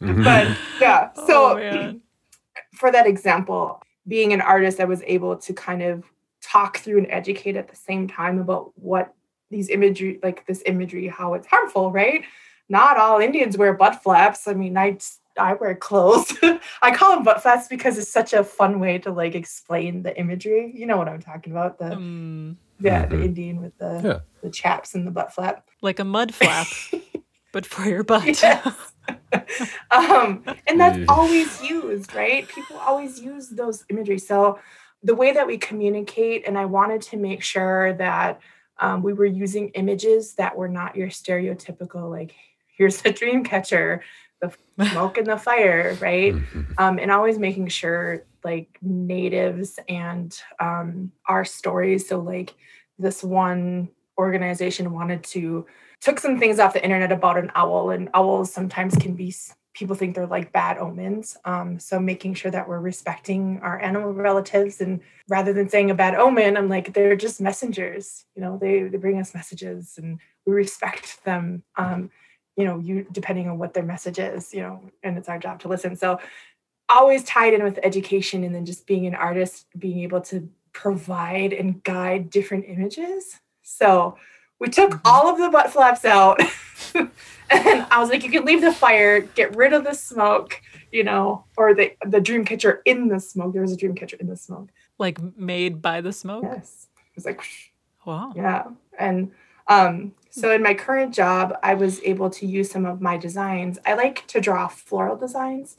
Mhm. 0.00 0.24
but 0.24 0.56
yeah 0.80 1.12
so 1.26 1.58
oh, 1.58 1.94
for 2.74 2.90
that 2.92 3.06
example 3.06 3.82
being 4.08 4.32
an 4.32 4.40
artist 4.40 4.80
i 4.80 4.84
was 4.84 5.02
able 5.06 5.36
to 5.36 5.52
kind 5.52 5.82
of 5.82 6.04
talk 6.42 6.78
through 6.78 6.98
and 6.98 7.06
educate 7.10 7.56
at 7.56 7.68
the 7.68 7.76
same 7.76 8.06
time 8.06 8.38
about 8.38 8.72
what 8.76 9.14
these 9.50 9.68
imagery 9.68 10.18
like 10.22 10.46
this 10.46 10.62
imagery 10.66 11.08
how 11.08 11.34
it's 11.34 11.46
harmful 11.46 11.90
right 11.90 12.22
not 12.68 12.96
all 12.98 13.18
indians 13.20 13.56
wear 13.56 13.72
butt 13.72 14.02
flaps 14.02 14.46
i 14.46 14.52
mean 14.54 14.76
i 14.76 14.96
i 15.38 15.54
wear 15.54 15.74
clothes 15.74 16.32
i 16.82 16.94
call 16.94 17.14
them 17.14 17.22
butt 17.24 17.42
flaps 17.42 17.68
because 17.68 17.98
it's 17.98 18.10
such 18.10 18.32
a 18.32 18.44
fun 18.44 18.78
way 18.80 18.98
to 18.98 19.10
like 19.10 19.34
explain 19.34 20.02
the 20.02 20.16
imagery 20.18 20.72
you 20.74 20.86
know 20.86 20.96
what 20.96 21.08
i'm 21.08 21.20
talking 21.20 21.52
about 21.52 21.78
the 21.78 21.86
Mm, 21.96 22.56
yeah 22.80 23.06
the 23.06 23.22
indian 23.24 23.60
with 23.62 23.76
the 23.78 24.00
Yeah. 24.04 24.18
the 24.42 24.50
chaps 24.50 24.94
and 24.94 25.06
the 25.06 25.10
butt 25.10 25.32
flap 25.32 25.66
like 25.82 25.98
a 25.98 26.04
mud 26.04 26.34
flap, 26.34 26.66
but 27.52 27.64
for 27.66 27.84
your 27.84 28.02
butt. 28.04 28.26
Yes. 28.42 28.92
um, 29.90 30.44
and 30.66 30.78
that's 30.80 30.98
always 31.08 31.62
used, 31.62 32.14
right? 32.14 32.48
People 32.48 32.76
always 32.78 33.20
use 33.20 33.48
those 33.50 33.84
imagery. 33.88 34.18
So 34.18 34.58
the 35.02 35.14
way 35.14 35.32
that 35.32 35.46
we 35.46 35.58
communicate, 35.58 36.46
and 36.46 36.58
I 36.58 36.64
wanted 36.64 37.02
to 37.02 37.16
make 37.16 37.42
sure 37.42 37.92
that 37.94 38.40
um, 38.80 39.02
we 39.02 39.12
were 39.12 39.24
using 39.26 39.68
images 39.70 40.34
that 40.34 40.56
were 40.56 40.68
not 40.68 40.96
your 40.96 41.08
stereotypical, 41.08 42.10
like 42.10 42.34
here's 42.76 43.00
the 43.02 43.12
dream 43.12 43.42
catcher, 43.44 44.02
the 44.40 44.52
smoke 44.90 45.16
and 45.18 45.26
the 45.26 45.36
fire, 45.38 45.96
right? 46.00 46.34
Mhm. 46.34 46.66
um, 46.78 46.98
and 46.98 47.10
always 47.10 47.38
making 47.38 47.68
sure 47.68 48.24
like 48.44 48.78
natives 48.82 49.78
and 49.88 50.38
um, 50.60 51.10
our 51.28 51.44
stories 51.44 52.08
so 52.08 52.20
like 52.20 52.54
this 52.98 53.24
one 53.24 53.88
organization 54.18 54.92
wanted 54.92 55.22
to 55.24 55.66
took 56.00 56.20
some 56.20 56.38
things 56.38 56.58
off 56.58 56.72
the 56.72 56.84
internet 56.84 57.12
about 57.12 57.38
an 57.38 57.50
owl 57.54 57.90
and 57.90 58.08
owls 58.14 58.52
sometimes 58.52 58.94
can 58.96 59.14
be 59.14 59.34
people 59.74 59.94
think 59.94 60.14
they're 60.14 60.26
like 60.26 60.52
bad 60.52 60.78
omens. 60.78 61.36
Um, 61.44 61.78
so 61.78 62.00
making 62.00 62.32
sure 62.34 62.50
that 62.50 62.66
we're 62.66 62.80
respecting 62.80 63.60
our 63.62 63.78
animal 63.78 64.12
relatives 64.12 64.80
and 64.80 65.00
rather 65.28 65.52
than 65.52 65.68
saying 65.68 65.90
a 65.90 65.94
bad 65.94 66.14
omen 66.14 66.56
i'm 66.56 66.68
like 66.68 66.94
they're 66.94 67.16
just 67.16 67.40
messengers 67.40 68.24
you 68.34 68.40
know 68.40 68.56
they, 68.58 68.84
they 68.84 68.96
bring 68.96 69.20
us 69.20 69.34
messages 69.34 69.98
and 69.98 70.18
we 70.46 70.52
respect 70.54 71.22
them. 71.24 71.62
Um, 71.76 72.10
you 72.56 72.64
know 72.64 72.78
you 72.78 73.06
depending 73.12 73.48
on 73.48 73.58
what 73.58 73.74
their 73.74 73.82
message 73.82 74.18
is 74.18 74.54
you 74.54 74.62
know 74.62 74.80
and 75.02 75.18
it's 75.18 75.28
our 75.28 75.38
job 75.38 75.60
to 75.60 75.68
listen. 75.68 75.94
So 75.94 76.18
always 76.88 77.24
tied 77.24 77.52
in 77.52 77.64
with 77.64 77.78
education 77.82 78.44
and 78.44 78.54
then 78.54 78.64
just 78.64 78.86
being 78.86 79.06
an 79.06 79.14
artist 79.14 79.66
being 79.78 80.00
able 80.00 80.20
to 80.22 80.48
provide 80.72 81.52
and 81.52 81.82
guide 81.82 82.30
different 82.30 82.64
images. 82.68 83.40
So 83.62 84.16
we 84.58 84.68
took 84.68 84.90
Mhm. 84.92 85.00
all 85.04 85.28
of 85.28 85.38
the 85.38 85.50
butt 85.50 85.70
flaps 85.70 86.04
out 86.04 86.40
and 86.94 87.86
i 87.90 87.98
was 88.00 88.08
like 88.10 88.24
you 88.24 88.30
can 88.30 88.44
leave 88.44 88.60
the 88.60 88.72
fire 88.72 89.20
get 89.20 89.54
rid 89.56 89.72
of 89.72 89.84
the 89.84 89.92
smoke 89.94 90.60
you 90.92 91.04
know 91.04 91.44
or 91.56 91.74
the 91.74 91.92
the 92.06 92.20
dream 92.20 92.44
catcher 92.44 92.82
in 92.84 93.08
the 93.08 93.20
smoke 93.20 93.52
there 93.52 93.62
was 93.62 93.72
a 93.72 93.76
dream 93.76 93.94
catcher 93.94 94.16
in 94.18 94.26
the 94.26 94.36
smoke 94.36 94.68
like 94.98 95.18
made 95.36 95.80
by 95.82 96.00
the 96.00 96.12
smoke. 96.12 96.42
yes 96.44 96.88
it 96.96 97.16
was 97.16 97.24
like 97.26 97.42
Wow. 98.06 98.32
yeah. 98.36 98.66
And 99.00 99.32
um, 99.66 100.12
so 100.30 100.52
in 100.52 100.62
my 100.62 100.74
current 100.74 101.12
job, 101.12 101.58
I 101.64 101.74
was 101.74 102.00
able 102.04 102.30
to 102.30 102.46
use 102.46 102.70
some 102.70 102.86
of 102.86 103.00
my 103.00 103.16
designs. 103.16 103.80
I 103.84 103.94
like 103.94 104.24
to 104.28 104.40
draw 104.40 104.68
floral 104.68 105.16
designs 105.16 105.76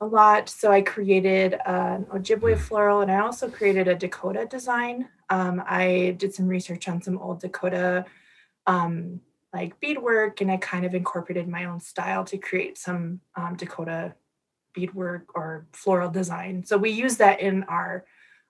a 0.00 0.06
lot. 0.06 0.48
So 0.48 0.72
I 0.72 0.80
created 0.80 1.58
an 1.66 2.06
Ojibwe 2.06 2.56
floral 2.58 3.02
and 3.02 3.12
I 3.12 3.18
also 3.20 3.50
created 3.50 3.88
a 3.88 3.94
Dakota 3.94 4.46
design. 4.46 5.10
Um, 5.30 5.62
I 5.66 6.16
did 6.18 6.34
some 6.34 6.48
research 6.48 6.88
on 6.88 7.00
some 7.00 7.18
old 7.18 7.40
Dakota 7.40 8.04
um, 8.66 9.20
like 9.52 9.80
beadwork 9.80 10.40
and 10.40 10.50
I 10.50 10.56
kind 10.58 10.84
of 10.84 10.94
incorporated 10.94 11.48
my 11.48 11.64
own 11.64 11.80
style 11.80 12.24
to 12.24 12.38
create 12.38 12.78
some 12.78 13.20
um, 13.34 13.56
Dakota 13.56 14.14
beadwork 14.74 15.34
or 15.34 15.66
floral 15.72 16.10
design. 16.10 16.64
So 16.64 16.76
we 16.76 16.90
use 16.90 17.16
that 17.16 17.40
in 17.40 17.64
our 17.64 18.04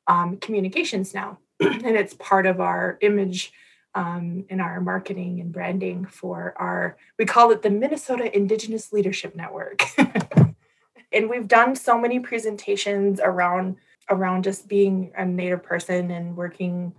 um, 0.07 0.37
communications 0.39 1.15
now. 1.15 1.39
and 1.61 1.85
it's 1.85 2.15
part 2.15 2.47
of 2.47 2.61
our 2.61 2.99
image 3.01 3.53
um, 3.95 4.45
in 4.49 4.61
our 4.61 4.81
marketing 4.81 5.41
and 5.41 5.53
branding 5.53 6.07
for 6.07 6.55
our 6.57 6.97
we 7.19 7.25
call 7.25 7.51
it 7.51 7.63
the 7.63 7.71
minnesota 7.71 8.35
indigenous 8.37 8.93
leadership 8.93 9.35
network 9.35 9.83
and 11.13 11.29
we've 11.29 11.49
done 11.49 11.75
so 11.75 11.99
many 11.99 12.21
presentations 12.21 13.19
around 13.21 13.77
around 14.09 14.45
just 14.45 14.69
being 14.69 15.13
a 15.17 15.25
native 15.25 15.63
person 15.63 16.11
and 16.11 16.37
working 16.37 16.93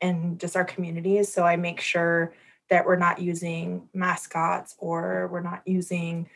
in 0.00 0.38
just 0.38 0.56
our 0.56 0.64
communities 0.64 1.32
so 1.32 1.44
i 1.44 1.56
make 1.56 1.80
sure 1.80 2.32
that 2.70 2.86
we're 2.86 2.96
not 2.96 3.20
using 3.20 3.88
mascots 3.92 4.74
or 4.78 5.28
we're 5.30 5.40
not 5.40 5.62
using 5.66 6.28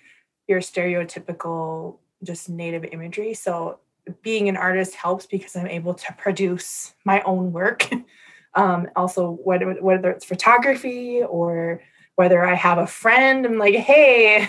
your 0.46 0.61
stereotypical 0.61 1.98
just 2.22 2.48
native 2.48 2.85
imagery 2.85 3.35
so 3.35 3.78
being 4.22 4.48
an 4.48 4.57
artist 4.57 4.94
helps 4.94 5.26
because 5.26 5.57
I'm 5.57 5.66
able 5.66 5.94
to 5.94 6.12
produce 6.14 6.94
my 7.04 7.20
own 7.22 7.52
work. 7.52 7.88
Um, 8.54 8.88
also, 8.96 9.38
whether 9.44 9.72
whether 9.74 10.11
it's 10.11 10.24
photography 10.24 11.22
or 11.22 11.81
whether 12.16 12.44
I 12.44 12.54
have 12.54 12.78
a 12.78 12.88
friend, 12.88 13.44
I'm 13.44 13.59
like, 13.59 13.74
hey, 13.74 14.48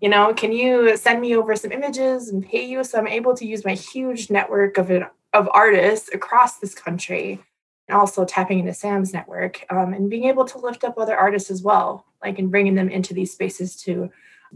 you 0.00 0.08
know, 0.08 0.32
can 0.34 0.52
you 0.52 0.96
send 0.96 1.20
me 1.20 1.36
over 1.36 1.54
some 1.56 1.72
images 1.72 2.28
and 2.28 2.44
pay 2.44 2.64
you? 2.64 2.82
So 2.84 2.98
I'm 2.98 3.06
able 3.06 3.34
to 3.36 3.46
use 3.46 3.64
my 3.64 3.74
huge 3.74 4.30
network 4.30 4.78
of 4.78 4.90
of 5.32 5.48
artists 5.54 6.10
across 6.12 6.58
this 6.58 6.74
country, 6.74 7.40
and 7.88 7.96
also 7.96 8.24
tapping 8.24 8.58
into 8.58 8.74
Sam's 8.74 9.12
network 9.12 9.64
um, 9.70 9.92
and 9.92 10.10
being 10.10 10.24
able 10.24 10.44
to 10.46 10.58
lift 10.58 10.84
up 10.84 10.98
other 10.98 11.16
artists 11.16 11.50
as 11.50 11.62
well, 11.62 12.06
like 12.22 12.38
and 12.38 12.50
bringing 12.50 12.74
them 12.74 12.88
into 12.88 13.14
these 13.14 13.32
spaces 13.32 13.76
to 13.82 14.10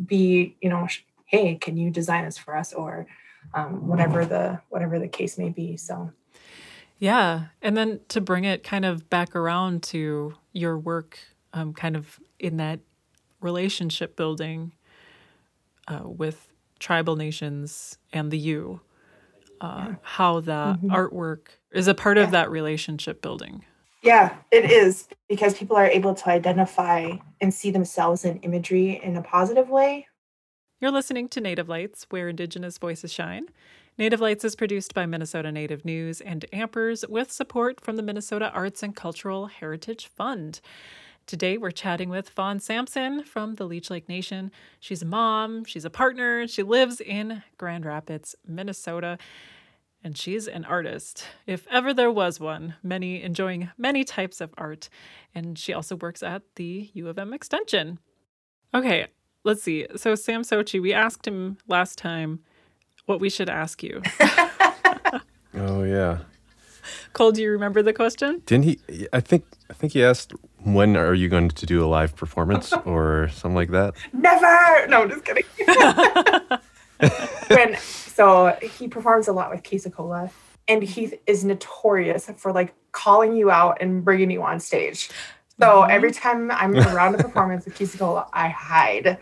be, 0.07 0.57
you 0.61 0.68
know, 0.68 0.88
hey, 1.26 1.54
can 1.54 1.76
you 1.76 1.90
design 1.90 2.24
this 2.24 2.38
for 2.38 2.57
us 2.57 2.72
or 2.72 3.07
um, 3.52 3.87
whatever 3.87 4.24
the 4.24 4.61
whatever 4.70 4.98
the 4.98 5.09
case 5.09 5.37
may 5.37 5.50
be. 5.50 5.76
So 5.76 6.11
Yeah. 6.98 7.46
And 7.61 7.76
then 7.76 8.00
to 8.09 8.20
bring 8.20 8.44
it 8.44 8.62
kind 8.62 8.85
of 8.85 9.11
back 9.11 9.37
around 9.37 9.83
to 9.85 10.35
your 10.52 10.78
work, 10.78 11.18
um, 11.52 11.74
kind 11.74 11.96
of 11.96 12.18
in 12.38 12.57
that 12.59 12.80
relationship 13.40 14.16
building 14.16 14.72
uh, 15.88 16.01
with 16.05 16.49
tribal 16.79 17.16
nations 17.16 17.99
and 18.12 18.31
the 18.31 18.38
U, 18.38 18.81
uh, 19.61 19.94
how 20.03 20.40
the 20.40 20.79
Mhm. 20.83 20.90
artwork 20.90 21.47
is 21.73 21.88
a 21.88 21.94
part 21.94 22.18
of 22.18 22.31
that 22.33 22.51
relationship 22.51 23.23
building. 23.23 23.64
yeah, 24.03 24.37
it 24.51 24.70
is 24.70 25.09
because 25.31 25.55
people 25.55 25.75
are 25.77 25.87
able 25.87 26.14
to 26.14 26.29
identify 26.29 27.12
and 27.40 27.55
see 27.55 27.70
themselves 27.70 28.23
in 28.27 28.37
imagery 28.40 29.01
in 29.03 29.16
a 29.16 29.23
positive 29.23 29.70
way. 29.70 30.07
You're 30.79 30.90
listening 30.90 31.27
to 31.31 31.40
Native 31.40 31.70
Lights, 31.70 32.05
where 32.11 32.29
Indigenous 32.29 32.77
voices 32.77 33.11
shine. 33.11 33.47
Native 33.97 34.20
Lights 34.20 34.44
is 34.44 34.57
produced 34.57 34.92
by 34.92 35.07
Minnesota 35.07 35.51
Native 35.51 35.87
News 35.87 36.20
and 36.20 36.44
Ampers 36.53 37.09
with 37.09 37.33
support 37.33 37.81
from 37.81 37.97
the 37.97 38.03
Minnesota 38.03 38.51
Arts 38.53 38.83
and 38.83 38.94
Cultural 38.94 39.47
Heritage 39.47 40.07
Fund. 40.09 40.61
Today, 41.26 41.56
we're 41.56 41.70
chatting 41.70 42.10
with 42.10 42.28
Fawn 42.28 42.60
Sampson 42.60 43.24
from 43.24 43.54
the 43.54 43.64
Leech 43.64 43.88
Lake 43.88 44.08
Nation. 44.10 44.50
She's 44.78 45.00
a 45.00 45.06
mom, 45.06 45.64
she's 45.64 45.87
a 45.87 45.90
partner, 45.90 46.46
she 46.46 46.62
lives 46.62 47.00
in 47.00 47.42
Grand 47.56 47.87
Rapids, 47.87 48.37
Minnesota, 48.46 49.16
and 50.02 50.18
she's 50.18 50.46
an 50.46 50.66
artist, 50.66 51.24
if 51.46 51.66
ever 51.68 51.94
there 51.94 52.10
was 52.10 52.38
one, 52.38 52.74
many 52.82 53.22
enjoying 53.22 53.70
many 53.78 54.04
types 54.04 54.42
of 54.42 54.52
art. 54.58 54.90
And 55.34 55.58
she 55.58 55.72
also 55.72 55.96
works 55.96 56.22
at 56.22 56.42
the 56.56 56.90
U 56.92 57.08
of 57.08 57.18
M 57.18 57.32
Extension. 57.32 57.98
Okay, 58.74 59.06
let's 59.44 59.62
see. 59.62 59.87
So, 59.96 60.14
Sam 60.14 60.42
Sochi, 60.42 60.80
we 60.80 60.92
asked 60.92 61.26
him 61.26 61.56
last 61.66 61.96
time 61.96 62.40
what 63.06 63.18
we 63.18 63.30
should 63.30 63.48
ask 63.48 63.82
you. 63.82 64.02
Oh 65.56 65.84
yeah. 65.84 66.18
Cole, 67.12 67.33
do 67.33 67.42
you 67.42 67.51
remember 67.51 67.83
the 67.83 67.92
question? 67.92 68.42
Didn't 68.47 68.64
he? 68.64 69.09
I 69.12 69.20
think 69.20 69.44
I 69.70 69.75
think 69.75 69.92
he 69.92 70.05
asked 70.05 70.33
when 70.62 70.97
are 70.97 71.14
you 71.14 71.29
going 71.29 71.49
to 71.51 71.66
do 71.66 71.85
a 71.85 71.88
live 71.88 72.16
performance 72.16 72.73
or 72.85 73.29
something 73.33 73.55
like 73.55 73.70
that. 73.70 73.94
Never. 74.12 74.87
No, 74.88 75.03
I'm 75.03 75.11
just 75.11 75.25
kidding. 75.25 75.44
when 77.49 77.77
so 77.77 78.57
he 78.62 78.88
performs 78.88 79.29
a 79.29 79.33
lot 79.33 79.51
with 79.51 79.62
Keith 79.62 79.85
Secola, 79.85 80.31
and 80.68 80.83
he 80.83 81.18
is 81.27 81.44
notorious 81.44 82.31
for 82.37 82.53
like 82.53 82.75
calling 82.92 83.35
you 83.37 83.51
out 83.51 83.79
and 83.81 84.05
bringing 84.05 84.31
you 84.31 84.42
on 84.42 84.61
stage. 84.61 85.11
So 85.61 85.66
Mhm. 85.83 85.90
every 85.90 86.12
time 86.12 86.51
I'm 86.51 86.75
around 86.77 87.14
a 87.14 87.18
performance 87.18 87.64
with 87.64 87.75
Keith 87.75 87.92
Secola, 87.97 88.27
I 88.33 88.49
hide. 88.49 89.18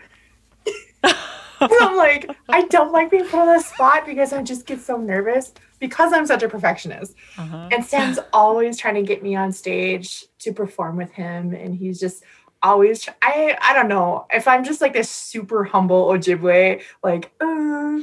I'm 1.81 1.95
like, 1.97 2.29
I 2.49 2.61
don't 2.63 2.91
like 2.91 3.11
being 3.11 3.25
put 3.25 3.39
on 3.39 3.47
the 3.47 3.59
spot 3.59 4.05
because 4.05 4.33
I 4.33 4.41
just 4.41 4.65
get 4.65 4.79
so 4.81 4.97
nervous 4.97 5.53
because 5.79 6.13
I'm 6.13 6.25
such 6.25 6.43
a 6.43 6.49
perfectionist. 6.49 7.15
Uh-huh. 7.37 7.69
And 7.71 7.85
Sam's 7.85 8.19
always 8.31 8.77
trying 8.77 8.95
to 8.95 9.03
get 9.03 9.23
me 9.23 9.35
on 9.35 9.51
stage 9.51 10.25
to 10.39 10.53
perform 10.53 10.97
with 10.97 11.11
him. 11.11 11.53
And 11.53 11.75
he's 11.75 11.99
just 11.99 12.23
always, 12.61 13.07
I, 13.21 13.57
I 13.61 13.73
don't 13.73 13.89
know 13.89 14.25
if 14.31 14.47
I'm 14.47 14.63
just 14.63 14.81
like 14.81 14.93
this 14.93 15.09
super 15.09 15.63
humble 15.63 16.07
Ojibwe, 16.07 16.81
like, 17.03 17.31
uh, 17.41 17.99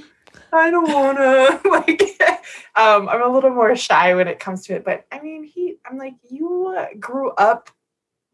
I 0.53 0.71
don't 0.71 0.93
wanna 0.93 1.61
like 1.71 2.03
um 2.77 3.09
I'm 3.09 3.23
a 3.23 3.29
little 3.29 3.51
more 3.51 3.75
shy 3.77 4.15
when 4.15 4.29
it 4.29 4.41
comes 4.41 4.65
to 4.67 4.75
it. 4.75 4.85
But 4.85 5.07
I 5.13 5.21
mean 5.21 5.45
he 5.45 5.77
I'm 5.85 5.99
like, 5.99 6.15
you 6.29 6.77
grew 6.99 7.31
up 7.33 7.71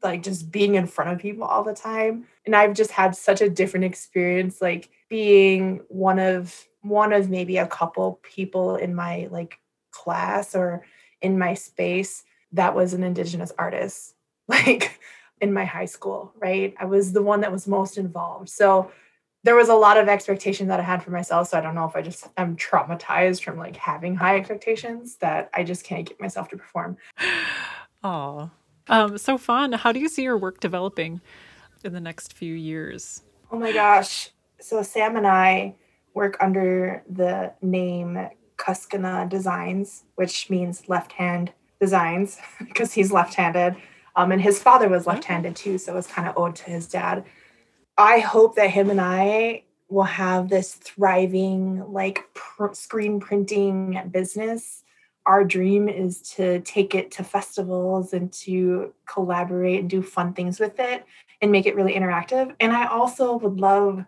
like 0.02 0.22
just 0.22 0.50
being 0.50 0.74
in 0.74 0.86
front 0.86 1.10
of 1.10 1.18
people 1.18 1.44
all 1.44 1.62
the 1.62 1.74
time. 1.74 2.26
And 2.44 2.54
I've 2.54 2.74
just 2.74 2.90
had 2.90 3.16
such 3.16 3.40
a 3.40 3.50
different 3.50 3.84
experience, 3.84 4.60
like 4.60 4.90
being 5.08 5.80
one 5.88 6.18
of 6.18 6.66
one 6.82 7.12
of 7.12 7.28
maybe 7.28 7.58
a 7.58 7.66
couple 7.66 8.20
people 8.22 8.76
in 8.76 8.94
my 8.94 9.28
like 9.30 9.58
class 9.90 10.54
or 10.54 10.84
in 11.20 11.38
my 11.38 11.54
space 11.54 12.24
that 12.52 12.74
was 12.74 12.92
an 12.92 13.02
indigenous 13.02 13.52
artist 13.58 14.14
like 14.48 15.00
in 15.40 15.52
my 15.52 15.64
high 15.64 15.84
school 15.84 16.32
right 16.38 16.74
i 16.78 16.84
was 16.84 17.12
the 17.12 17.22
one 17.22 17.40
that 17.40 17.52
was 17.52 17.66
most 17.66 17.98
involved 17.98 18.48
so 18.48 18.90
there 19.46 19.54
was 19.54 19.68
a 19.68 19.74
lot 19.74 19.96
of 19.96 20.08
expectation 20.08 20.66
that 20.66 20.80
I 20.80 20.82
had 20.82 21.04
for 21.04 21.12
myself. 21.12 21.48
So 21.48 21.58
I 21.58 21.60
don't 21.60 21.76
know 21.76 21.84
if 21.84 21.94
I 21.94 22.02
just 22.02 22.26
am 22.36 22.56
traumatized 22.56 23.44
from 23.44 23.56
like 23.56 23.76
having 23.76 24.16
high 24.16 24.36
expectations 24.36 25.16
that 25.18 25.48
I 25.54 25.62
just 25.62 25.84
can't 25.84 26.06
get 26.06 26.20
myself 26.20 26.48
to 26.48 26.56
perform. 26.56 26.96
Oh, 28.02 28.50
um, 28.88 29.18
so 29.18 29.38
Fawn. 29.38 29.72
How 29.72 29.90
do 29.92 30.00
you 30.00 30.08
see 30.08 30.22
your 30.22 30.36
work 30.36 30.60
developing 30.60 31.20
in 31.82 31.92
the 31.92 32.00
next 32.00 32.32
few 32.32 32.54
years? 32.54 33.22
Oh 33.50 33.58
my 33.58 33.72
gosh. 33.72 34.30
So 34.60 34.82
Sam 34.82 35.16
and 35.16 35.26
I 35.26 35.74
work 36.14 36.36
under 36.40 37.02
the 37.08 37.52
name 37.60 38.28
Kuskana 38.56 39.28
Designs, 39.28 40.04
which 40.14 40.48
means 40.48 40.88
left 40.88 41.12
hand 41.12 41.52
designs 41.80 42.38
because 42.58 42.92
he's 42.92 43.12
left 43.12 43.34
handed. 43.34 43.76
Um, 44.16 44.32
and 44.32 44.40
his 44.40 44.62
father 44.62 44.88
was 44.88 45.06
left 45.06 45.24
handed 45.24 45.54
too. 45.56 45.76
So 45.78 45.92
it 45.92 45.96
was 45.96 46.06
kind 46.06 46.26
of 46.26 46.38
owed 46.38 46.56
to 46.56 46.64
his 46.64 46.88
dad. 46.88 47.24
I 47.98 48.18
hope 48.18 48.56
that 48.56 48.70
him 48.70 48.90
and 48.90 49.00
I 49.00 49.64
will 49.88 50.04
have 50.04 50.48
this 50.48 50.74
thriving 50.74 51.84
like 51.92 52.24
pr- 52.34 52.72
screen 52.72 53.20
printing 53.20 54.00
business. 54.10 54.82
Our 55.26 55.44
dream 55.44 55.88
is 55.88 56.22
to 56.32 56.60
take 56.60 56.94
it 56.94 57.10
to 57.12 57.24
festivals 57.24 58.12
and 58.12 58.32
to 58.32 58.94
collaborate 59.06 59.80
and 59.80 59.90
do 59.90 60.02
fun 60.02 60.32
things 60.32 60.58
with 60.58 60.78
it 60.78 61.04
and 61.42 61.52
make 61.52 61.66
it 61.66 61.76
really 61.76 61.94
interactive. 61.94 62.54
And 62.60 62.72
I 62.72 62.86
also 62.86 63.36
would 63.36 63.60
love 63.60 64.04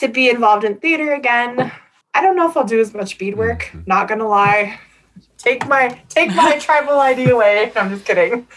to 0.00 0.08
be 0.08 0.30
involved 0.30 0.64
in 0.64 0.76
theater 0.76 1.14
again. 1.14 1.72
I 2.14 2.22
don't 2.22 2.36
know 2.36 2.48
if 2.48 2.56
I'll 2.56 2.64
do 2.64 2.80
as 2.80 2.94
much 2.94 3.18
beadwork, 3.18 3.64
mm-hmm. 3.64 3.82
not 3.86 4.08
gonna 4.08 4.28
lie 4.28 4.78
take 5.38 5.66
my 5.68 5.88
take 6.08 6.34
my 6.34 6.58
tribal 6.60 6.98
ID 6.98 7.30
away. 7.30 7.72
I'm 7.76 7.90
just 7.90 8.04
kidding. 8.04 8.46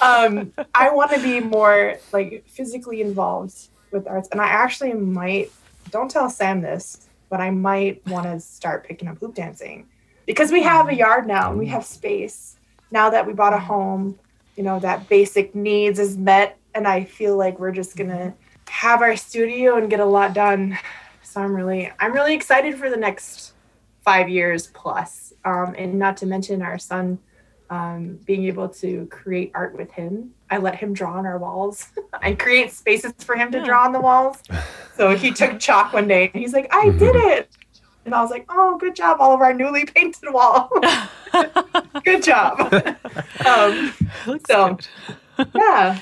um, 0.00 0.52
I 0.74 0.90
want 0.90 1.10
to 1.12 1.20
be 1.22 1.40
more 1.40 1.96
like 2.12 2.44
physically 2.46 3.00
involved 3.00 3.68
with 3.90 4.06
arts, 4.06 4.28
and 4.32 4.40
I 4.40 4.46
actually 4.46 4.92
might. 4.94 5.52
Don't 5.90 6.10
tell 6.10 6.30
Sam 6.30 6.60
this, 6.60 7.08
but 7.28 7.40
I 7.40 7.50
might 7.50 8.06
want 8.06 8.24
to 8.24 8.38
start 8.38 8.86
picking 8.86 9.08
up 9.08 9.18
hoop 9.18 9.34
dancing 9.34 9.88
because 10.24 10.52
we 10.52 10.62
have 10.62 10.88
a 10.88 10.94
yard 10.94 11.26
now 11.26 11.50
and 11.50 11.58
we 11.58 11.66
have 11.66 11.84
space. 11.84 12.56
Now 12.92 13.10
that 13.10 13.26
we 13.26 13.32
bought 13.32 13.52
a 13.52 13.58
home, 13.58 14.18
you 14.56 14.62
know 14.62 14.78
that 14.80 15.08
basic 15.08 15.54
needs 15.54 15.98
is 15.98 16.16
met, 16.16 16.58
and 16.74 16.86
I 16.86 17.04
feel 17.04 17.36
like 17.36 17.58
we're 17.58 17.72
just 17.72 17.96
gonna 17.96 18.34
have 18.70 19.02
our 19.02 19.16
studio 19.16 19.76
and 19.76 19.90
get 19.90 20.00
a 20.00 20.04
lot 20.04 20.32
done. 20.32 20.78
So 21.22 21.40
I'm 21.40 21.54
really, 21.54 21.90
I'm 21.98 22.12
really 22.12 22.34
excited 22.34 22.76
for 22.76 22.88
the 22.88 22.96
next 22.96 23.52
five 24.02 24.28
years 24.28 24.68
plus. 24.68 25.32
Um, 25.44 25.74
and 25.76 25.98
not 25.98 26.16
to 26.18 26.26
mention 26.26 26.62
our 26.62 26.78
son 26.78 27.18
um, 27.70 28.18
being 28.24 28.44
able 28.44 28.68
to 28.68 29.06
create 29.06 29.52
art 29.54 29.76
with 29.76 29.90
him. 29.92 30.32
I 30.50 30.58
let 30.58 30.76
him 30.76 30.92
draw 30.92 31.14
on 31.16 31.26
our 31.26 31.38
walls. 31.38 31.88
I 32.12 32.34
create 32.34 32.72
spaces 32.72 33.12
for 33.18 33.36
him 33.36 33.50
to 33.52 33.58
yeah. 33.58 33.64
draw 33.64 33.84
on 33.84 33.92
the 33.92 34.00
walls. 34.00 34.42
So 34.96 35.16
he 35.16 35.30
took 35.30 35.58
chalk 35.58 35.94
one 35.94 36.06
day 36.08 36.30
and 36.34 36.42
he's 36.42 36.52
like, 36.52 36.68
I 36.74 36.90
did 36.90 37.16
it. 37.32 37.48
And 38.04 38.14
I 38.14 38.20
was 38.20 38.30
like, 38.30 38.44
oh, 38.50 38.76
good 38.76 38.94
job, 38.94 39.16
all 39.18 39.32
of 39.32 39.40
our 39.40 39.54
newly 39.54 39.86
painted 39.86 40.30
wall. 40.30 40.70
good 42.04 42.22
job. 42.22 42.70
um, 43.46 43.94
so, 44.46 44.76
yeah. 45.54 45.98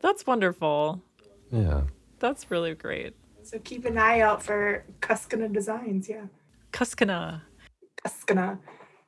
That's 0.00 0.26
wonderful. 0.26 1.00
Yeah. 1.54 1.82
That's 2.18 2.50
really 2.50 2.74
great. 2.74 3.14
So 3.42 3.58
keep 3.60 3.84
an 3.84 3.98
eye 3.98 4.20
out 4.20 4.42
for 4.42 4.84
Kuskana 5.00 5.52
Designs. 5.52 6.08
Yeah. 6.08 6.24
Kuskana. 6.72 7.42
Kuskana. 8.04 8.58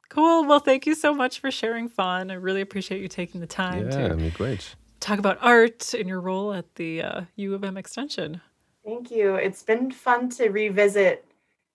Cool. 0.08 0.44
Well, 0.46 0.60
thank 0.60 0.86
you 0.86 0.94
so 0.94 1.12
much 1.12 1.40
for 1.40 1.50
sharing 1.50 1.88
Fawn. 1.88 2.30
I 2.30 2.34
really 2.34 2.60
appreciate 2.60 3.00
you 3.00 3.08
taking 3.08 3.40
the 3.40 3.46
time 3.46 3.90
yeah, 3.90 4.08
to 4.08 4.30
great. 4.34 4.76
talk 5.00 5.18
about 5.18 5.38
art 5.40 5.94
and 5.94 6.08
your 6.08 6.20
role 6.20 6.52
at 6.52 6.76
the 6.76 7.02
uh, 7.02 7.20
U 7.36 7.54
of 7.54 7.64
M 7.64 7.76
Extension. 7.76 8.40
Thank 8.84 9.10
you. 9.10 9.34
It's 9.34 9.62
been 9.64 9.90
fun 9.90 10.28
to 10.30 10.50
revisit 10.50 11.24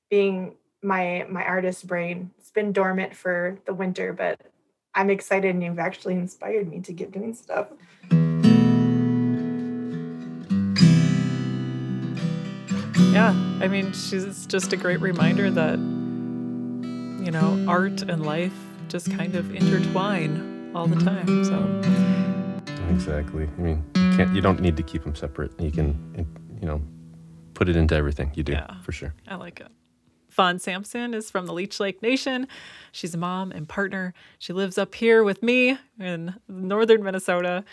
being 0.09 0.55
my 0.81 1.25
my 1.29 1.43
artist 1.43 1.85
brain. 1.87 2.31
It's 2.37 2.51
been 2.51 2.71
dormant 2.71 3.13
for 3.13 3.57
the 3.65 3.73
winter, 3.73 4.13
but 4.13 4.39
I'm 4.95 5.09
excited 5.09 5.53
and 5.53 5.63
you've 5.63 5.79
actually 5.79 6.13
inspired 6.13 6.69
me 6.69 6.79
to 6.81 6.93
get 6.93 7.11
doing 7.11 7.33
stuff. 7.33 7.67
Yeah, 13.11 13.29
I 13.59 13.67
mean, 13.67 13.91
she's 13.91 14.45
just 14.45 14.71
a 14.73 14.77
great 14.77 15.01
reminder 15.01 15.51
that, 15.51 15.77
you 15.77 17.31
know, 17.31 17.65
art 17.67 18.01
and 18.03 18.25
life 18.25 18.53
just 18.87 19.11
kind 19.11 19.35
of 19.35 19.53
intertwine 19.53 20.71
all 20.73 20.87
the 20.87 20.95
mm-hmm. 20.95 21.07
time. 21.07 21.43
So, 21.43 22.89
exactly. 22.89 23.49
I 23.57 23.61
mean, 23.61 23.83
you 23.95 24.17
can't, 24.17 24.33
you 24.33 24.41
don't 24.41 24.61
need 24.61 24.77
to 24.77 24.83
keep 24.83 25.03
them 25.03 25.15
separate. 25.15 25.59
You 25.59 25.71
can, 25.71 26.25
you 26.61 26.67
know, 26.67 26.81
put 27.53 27.67
it 27.67 27.75
into 27.75 27.95
everything 27.95 28.31
you 28.33 28.43
do 28.43 28.53
yeah, 28.53 28.81
for 28.81 28.91
sure. 28.91 29.13
I 29.27 29.35
like 29.35 29.59
it. 29.59 29.67
Fawn 30.29 30.59
Sampson 30.59 31.13
is 31.13 31.29
from 31.29 31.45
the 31.45 31.53
Leech 31.53 31.81
Lake 31.81 32.01
Nation. 32.01 32.47
She's 32.93 33.13
a 33.13 33.17
mom 33.17 33.51
and 33.51 33.67
partner. 33.67 34.13
She 34.39 34.53
lives 34.53 34.77
up 34.77 34.95
here 34.95 35.23
with 35.23 35.43
me 35.43 35.77
in 35.99 36.35
northern 36.47 37.03
Minnesota. 37.03 37.65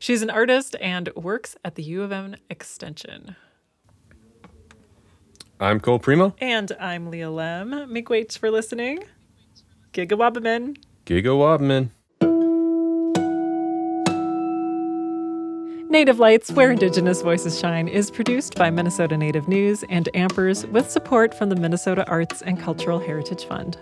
She's 0.00 0.22
an 0.22 0.30
artist 0.30 0.74
and 0.80 1.10
works 1.14 1.56
at 1.64 1.76
the 1.76 1.84
U 1.84 2.02
of 2.02 2.10
M 2.10 2.34
Extension. 2.50 3.36
I'm 5.60 5.78
Cole 5.78 6.00
Premo. 6.00 6.34
And 6.40 6.72
I'm 6.80 7.10
Leah 7.10 7.28
Lemm. 7.28 7.88
Miigwech 7.88 8.36
for 8.38 8.50
listening. 8.50 9.04
Gigawabamin. 9.92 10.76
Gigawabamin. 11.06 11.90
Native 15.90 16.18
Lights, 16.18 16.50
where 16.50 16.72
Indigenous 16.72 17.22
voices 17.22 17.56
shine, 17.60 17.86
is 17.86 18.10
produced 18.10 18.56
by 18.56 18.68
Minnesota 18.68 19.16
Native 19.16 19.46
News 19.46 19.84
and 19.88 20.08
Ampers 20.12 20.68
with 20.72 20.90
support 20.90 21.32
from 21.32 21.50
the 21.50 21.56
Minnesota 21.56 22.04
Arts 22.08 22.42
and 22.42 22.58
Cultural 22.58 22.98
Heritage 22.98 23.44
Fund. 23.44 23.78